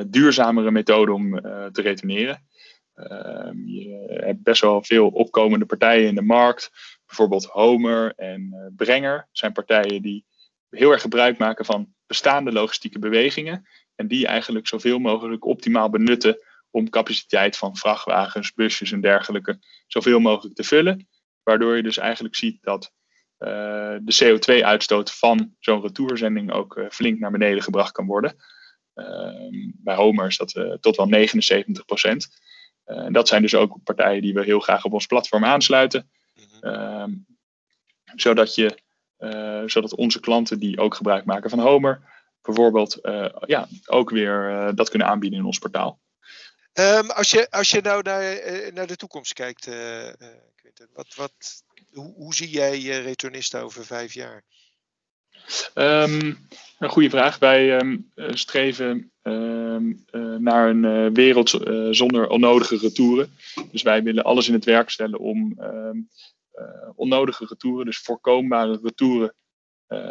duurzamere 0.07 0.71
methoden 0.71 1.15
om 1.15 1.41
te 1.73 1.83
retourneren. 1.83 2.47
Ehm, 2.95 3.67
je 3.67 4.21
hebt 4.25 4.43
best 4.43 4.61
wel 4.61 4.83
veel 4.83 5.09
opkomende 5.09 5.67
partijen 5.67 6.09
in 6.09 6.15
de 6.15 6.23
markt. 6.23 6.71
Bijvoorbeeld 7.07 7.45
Homer 7.45 8.13
en 8.17 8.73
Brenger 8.77 9.29
zijn 9.33 9.53
partijen 9.53 10.03
die 10.03 10.25
heel 10.71 10.91
erg 10.91 11.01
gebruik 11.01 11.39
maken 11.39 11.65
van 11.65 11.95
bestaande 12.07 12.53
logistieke 12.53 12.99
bewegingen. 12.99 13.67
En 14.01 14.09
die 14.09 14.27
eigenlijk 14.27 14.69
zoveel 14.69 14.99
mogelijk 14.99 15.45
optimaal 15.45 15.91
benutten 15.91 16.39
om 16.71 16.91
capaciteit 16.91 17.57
van 17.57 17.77
vrachtwagens, 17.77 18.53
busjes 18.53 18.93
en 18.93 19.01
dergelijke 19.01 19.59
zoveel 19.87 20.21
mogelijk 20.21 20.55
te 20.55 20.65
vullen. 20.65 21.09
Waardoor 21.43 21.77
je 21.77 21.83
dus 21.83 21.99
eigenlijk 21.99 22.37
ziet 22.37 22.59
dat 22.63 22.93
uh, 23.39 23.49
de 24.03 24.15
CO2-uitstoot 24.25 25.13
van 25.13 25.55
zo'n 25.59 25.81
retourzending 25.81 26.53
ook 26.53 26.77
uh, 26.77 26.87
flink 26.91 27.19
naar 27.19 27.31
beneden 27.31 27.63
gebracht 27.63 27.93
kan 27.93 28.07
worden. 28.07 28.37
Uh, 28.95 29.75
bij 29.77 29.95
Homer 29.95 30.27
is 30.27 30.37
dat 30.37 30.57
uh, 30.57 30.73
tot 30.73 30.97
wel 30.97 31.07
79 31.07 31.85
procent. 31.85 32.29
en 32.85 33.13
dat 33.13 33.29
zijn 33.29 33.43
dus 33.43 33.55
ook 33.55 33.83
partijen 33.85 34.23
die 34.23 34.35
we 34.35 34.45
heel 34.45 34.61
graag 34.61 34.85
op 34.85 34.93
ons 34.93 35.07
platform 35.07 35.45
aansluiten. 35.45 36.11
Ehm, 36.61 37.11
zodat, 38.15 38.55
je, 38.55 38.79
zodat 39.67 39.95
onze 39.95 40.21
klanten 40.21 40.59
die 40.59 40.79
ook 40.79 40.95
gebruik 40.95 41.25
maken 41.25 41.51
van 41.51 41.59
Homer, 41.59 42.20
bijvoorbeeld 42.43 42.99
ja, 43.47 43.69
ook 43.87 44.11
weer 44.11 44.73
dat 44.75 44.89
kunnen 44.89 45.09
aanbieden 45.09 45.39
in 45.39 45.45
ons 45.45 45.59
portaal. 45.59 46.01
Um, 46.75 47.11
als, 47.11 47.31
je, 47.31 47.51
als 47.51 47.71
je 47.71 47.81
nou 47.81 48.03
naar, 48.03 48.53
uh, 48.53 48.73
naar 48.73 48.87
de 48.87 48.97
toekomst 48.97 49.33
kijkt, 49.33 49.67
uh, 49.67 50.09
wat, 50.93 51.15
wat, 51.15 51.33
hoe, 51.93 52.15
hoe, 52.15 52.35
zie 52.35 52.51
jij 52.51 52.79
returnista 52.81 53.61
over 53.61 53.87
vijf 53.87 54.15
jaar? 54.15 54.43
Um, 55.75 56.49
een 56.79 56.89
goede 56.89 57.11
vraag. 57.11 57.39
Wij 57.39 57.81
um, 57.81 58.11
streven 58.15 59.13
naar 60.39 60.69
een 60.69 61.15
wereld 61.15 61.49
zonder 61.91 62.29
onnodige 62.29 62.77
retouren. 62.77 63.37
Dus 63.71 63.83
wij 63.83 64.03
willen 64.03 64.25
alles 64.25 64.49
in 64.49 64.55
het 64.55 64.65
werk 64.65 64.91
stellen 64.91 65.19
om 65.19 65.61
onnodige 66.95 67.45
retouren, 67.45 67.87
dus 67.87 67.99
voorkombare 67.99 68.79
retouren, 68.83 69.35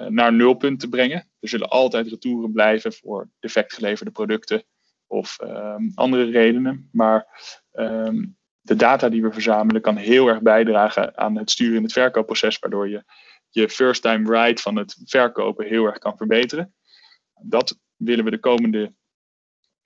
naar 0.07 0.33
nulpunt 0.33 0.79
te 0.79 0.89
brengen. 0.89 1.29
Er 1.39 1.49
zullen 1.49 1.69
altijd 1.69 2.07
retouren 2.07 2.51
blijven 2.51 2.93
voor 2.93 3.29
defect 3.39 3.73
geleverde 3.73 4.11
producten 4.11 4.63
of 5.07 5.37
um, 5.43 5.91
andere 5.95 6.23
redenen. 6.23 6.89
Maar 6.91 7.27
um, 7.71 8.37
de 8.61 8.75
data 8.75 9.09
die 9.09 9.21
we 9.21 9.31
verzamelen 9.31 9.81
kan 9.81 9.95
heel 9.95 10.27
erg 10.27 10.41
bijdragen 10.41 11.17
aan 11.17 11.37
het 11.37 11.51
sturen 11.51 11.75
in 11.75 11.83
het 11.83 11.93
verkoopproces, 11.93 12.59
waardoor 12.59 12.89
je 12.89 13.03
je 13.49 13.69
first 13.69 14.01
time 14.01 14.29
right 14.29 14.61
van 14.61 14.75
het 14.75 15.01
verkopen 15.05 15.65
heel 15.65 15.85
erg 15.85 15.97
kan 15.97 16.17
verbeteren. 16.17 16.73
Dat 17.41 17.79
willen 17.95 18.25
we 18.25 18.31
de 18.31 18.39
komende 18.39 18.93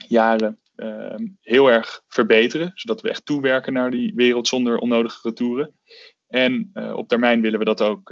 jaren 0.07 0.59
um, 0.75 1.37
heel 1.41 1.71
erg 1.71 2.03
verbeteren, 2.07 2.71
zodat 2.75 3.01
we 3.01 3.09
echt 3.09 3.25
toewerken 3.25 3.73
naar 3.73 3.91
die 3.91 4.13
wereld 4.15 4.47
zonder 4.47 4.77
onnodige 4.77 5.19
retouren. 5.29 5.79
En 6.27 6.71
uh, 6.73 6.93
op 6.93 7.07
termijn 7.07 7.41
willen 7.41 7.59
we 7.59 7.65
dat 7.65 7.81
ook 7.81 8.09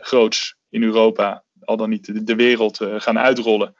groots 0.00 0.56
in 0.68 0.82
Europa, 0.82 1.44
al 1.60 1.76
dan 1.76 1.90
niet 1.90 2.26
de, 2.26 2.34
wereld, 2.34 2.80
uh, 2.80 3.00
gaan 3.00 3.18
uitrollen. 3.18 3.74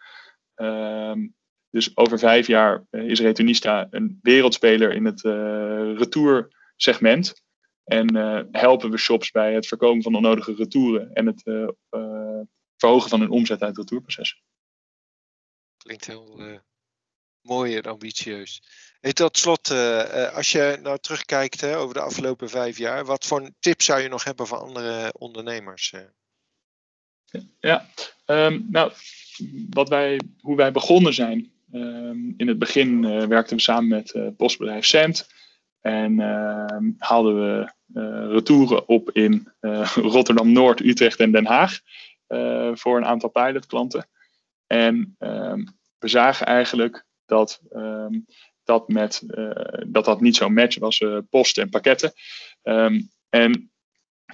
Um, 0.55 1.37
dus 1.71 1.97
over 1.97 2.19
vijf 2.19 2.47
jaar 2.47 2.85
eh, 2.91 3.05
is 3.05 3.21
Returnista 3.21 3.87
een 3.91 4.19
wereldspeler 4.23 4.93
in 4.93 5.05
het 5.05 5.21
retoursegment. 5.99 7.43
En 7.85 8.17
helpen 8.53 8.91
we 8.91 8.99
shops 8.99 9.31
bij 9.31 9.55
het 9.55 9.67
voorkomen 9.67 10.03
van 10.03 10.15
onnodige 10.15 10.55
retouren 10.55 11.13
en 11.13 11.27
het 11.27 11.43
verhogen 12.77 13.11
van 13.11 13.21
hun 13.21 13.31
omzet 13.31 13.61
uit 13.61 13.77
het 13.77 13.79
retourproces. 13.79 14.43
Klinkt 15.77 16.07
heel 16.07 16.63
mooi 17.49 17.77
en 17.77 17.83
ambitieus. 17.83 18.63
Hey, 19.01 19.13
tot 19.13 19.39
slot, 19.39 19.71
als 20.33 20.53
je 20.53 20.79
nou 20.83 20.99
terugkijkt 20.99 21.61
hè, 21.61 21.77
over 21.77 21.95
de 21.95 22.01
afgelopen 22.01 22.49
vijf 22.49 22.79
jaar, 22.79 23.05
wat 23.05 23.27
voor 23.27 23.51
tips 23.61 23.85
zou 23.85 24.01
je 24.01 24.09
nog 24.09 24.25
hebben 24.25 24.47
voor 24.47 24.59
andere 24.59 25.13
ondernemers? 25.19 25.95
Ja, 27.61 27.89
um, 28.27 28.67
nou, 28.71 28.93
wat 29.71 29.89
wij, 29.89 30.21
hoe 30.41 30.57
wij 30.57 30.73
begonnen 30.73 31.15
zijn 31.15 31.53
Ehm, 31.73 32.33
in 32.37 32.49
het 32.49 32.59
begin 32.59 33.01
werkten 33.29 33.57
we 33.57 33.63
samen 33.63 33.89
met 33.89 34.15
uh, 34.15 34.29
postbedrijf 34.37 34.85
Cent. 34.85 35.29
En 35.81 36.21
ehm, 36.21 36.91
haalden 36.99 37.35
we 37.35 37.73
retouren 38.33 38.89
op 38.89 39.11
in 39.11 39.53
Rotterdam 40.15 40.53
Noord, 40.53 40.81
Utrecht 40.81 41.21
en 41.21 41.33
Den 41.33 41.47
Haag. 41.47 41.81
voor 42.73 42.97
een 42.97 43.05
aantal 43.05 43.29
pilotklanten. 43.29 44.09
En 44.67 45.15
ehm, 45.19 45.65
we 45.99 46.09
zagen 46.09 46.47
eigenlijk 46.47 47.05
dat 47.29 47.61
dat, 48.65 48.89
met, 48.89 49.23
dat 49.87 50.05
dat 50.05 50.21
niet 50.21 50.37
zo'n 50.37 50.53
match 50.53 50.79
was, 50.79 51.05
post 51.31 51.59
en 51.59 51.69
pakketten. 51.69 52.13
en 53.29 53.73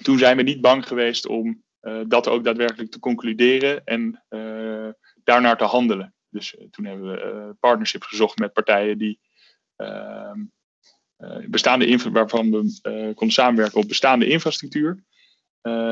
toen 0.02 0.18
zijn 0.18 0.36
we 0.36 0.42
niet 0.42 0.60
bang 0.60 0.86
geweest 0.86 1.26
om 1.26 1.62
dat 2.06 2.28
ook 2.28 2.44
daadwerkelijk 2.44 2.90
te 2.90 2.98
concluderen 2.98 3.84
en 3.84 4.24
daarnaar 5.24 5.56
te 5.56 5.64
handelen. 5.64 6.14
Dus 6.28 6.56
toen 6.70 6.84
hebben 6.84 7.12
we 7.12 7.54
partnerships 7.60 8.06
gezocht 8.06 8.38
met 8.38 8.52
partijen 8.52 8.98
die 8.98 9.20
ehm, 9.76 10.40
bestaande 11.46 12.10
waarvan 12.10 12.50
we 12.50 13.12
konden 13.14 13.30
samenwerken 13.30 13.80
op 13.80 13.88
bestaande 13.88 14.28
infrastructuur. 14.28 15.04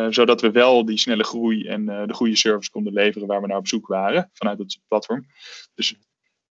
zodat 0.09 0.41
we 0.41 0.51
wel 0.51 0.85
die 0.85 0.99
snelle 0.99 1.25
groei 1.25 1.67
en 1.67 1.87
de 1.87 2.15
goede 2.15 2.37
service 2.37 2.71
konden 2.71 2.93
leveren 2.93 3.29
waar 3.29 3.41
we 3.41 3.47
naar 3.47 3.57
op 3.57 3.69
zoek 3.69 3.87
waren 3.87 4.31
vanuit 4.33 4.59
het 4.59 4.81
platform. 4.89 5.27
Dus 5.75 5.97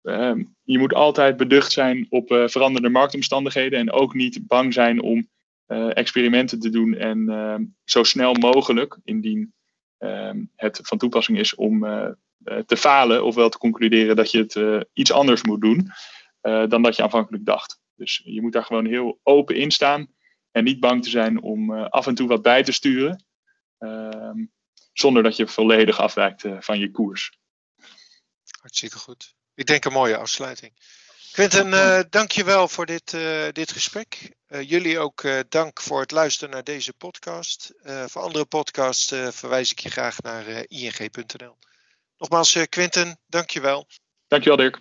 Ehm, 0.01 0.43
je 0.63 0.79
moet 0.79 0.93
altijd 0.93 1.37
beducht 1.37 1.71
zijn 1.71 2.07
op 2.09 2.31
uh, 2.31 2.47
veranderende 2.47 2.89
marktomstandigheden 2.89 3.79
en 3.79 3.91
ook 3.91 4.13
niet 4.13 4.47
bang 4.47 4.73
zijn 4.73 5.01
om 5.01 5.29
uh, 5.67 5.97
experimenten 5.97 6.59
te 6.59 6.69
doen 6.69 6.93
en 6.93 7.29
ehm, 7.29 7.63
zo 7.83 8.03
snel 8.03 8.33
mogelijk, 8.33 8.97
indien 9.03 9.53
ehm, 9.97 10.43
het 10.55 10.79
van 10.83 10.97
toepassing 10.97 11.39
is 11.39 11.55
om 11.55 11.85
uh, 11.85 12.09
te 12.65 12.77
falen, 12.77 13.25
ofwel 13.25 13.49
te 13.49 13.57
concluderen 13.57 14.15
dat 14.15 14.31
je 14.31 14.37
het 14.37 14.85
iets 14.93 15.11
anders 15.11 15.43
moet 15.43 15.61
doen 15.61 15.91
dan 16.43 16.81
dat 16.81 16.95
je 16.95 17.03
aanvankelijk 17.03 17.45
dacht. 17.45 17.79
Dus 17.95 18.21
je 18.23 18.41
moet 18.41 18.53
daar 18.53 18.63
gewoon 18.63 18.85
heel 18.85 19.19
open 19.23 19.55
in 19.55 19.71
staan 19.71 20.07
en 20.51 20.63
niet 20.63 20.79
bang 20.79 21.03
te 21.03 21.09
zijn 21.09 21.41
om 21.41 21.71
af 21.71 22.07
en 22.07 22.15
toe 22.15 22.27
wat 22.27 22.41
bij 22.41 22.63
te 22.63 22.71
sturen, 22.71 23.25
zonder 24.93 25.23
dat 25.23 25.35
je 25.35 25.47
volledig 25.47 25.99
afwijkt 25.99 26.43
van 26.59 26.79
je 26.79 26.91
koers. 26.91 27.37
Hartstikke 28.59 28.97
goed. 28.97 29.35
Ik 29.61 29.67
denk 29.67 29.85
een 29.85 29.91
mooie 29.91 30.17
afsluiting. 30.17 30.73
Quinten, 31.31 31.67
uh, 31.67 31.99
dank 32.09 32.31
je 32.31 32.43
wel 32.43 32.67
voor 32.67 32.85
dit, 32.85 33.13
uh, 33.13 33.47
dit 33.51 33.71
gesprek. 33.71 34.35
Uh, 34.47 34.69
jullie 34.69 34.99
ook 34.99 35.23
dank 35.49 35.81
voor 35.81 35.99
het 35.99 36.11
luisteren 36.11 36.53
naar 36.53 36.63
deze 36.63 36.93
podcast. 36.93 37.73
voor 37.83 38.21
andere 38.21 38.45
podcasts 38.45 39.07
verwijs 39.29 39.71
ik 39.71 39.79
je 39.79 39.89
graag 39.89 40.21
naar 40.21 40.47
ing.nl. 40.67 41.57
Nogmaals, 42.17 42.57
Quinten, 42.69 43.19
dank 43.27 43.49
je 43.49 43.61
wel. 43.61 43.87
Dank 44.27 44.43
je 44.43 44.49
wel, 44.49 44.57
Dirk. 44.57 44.79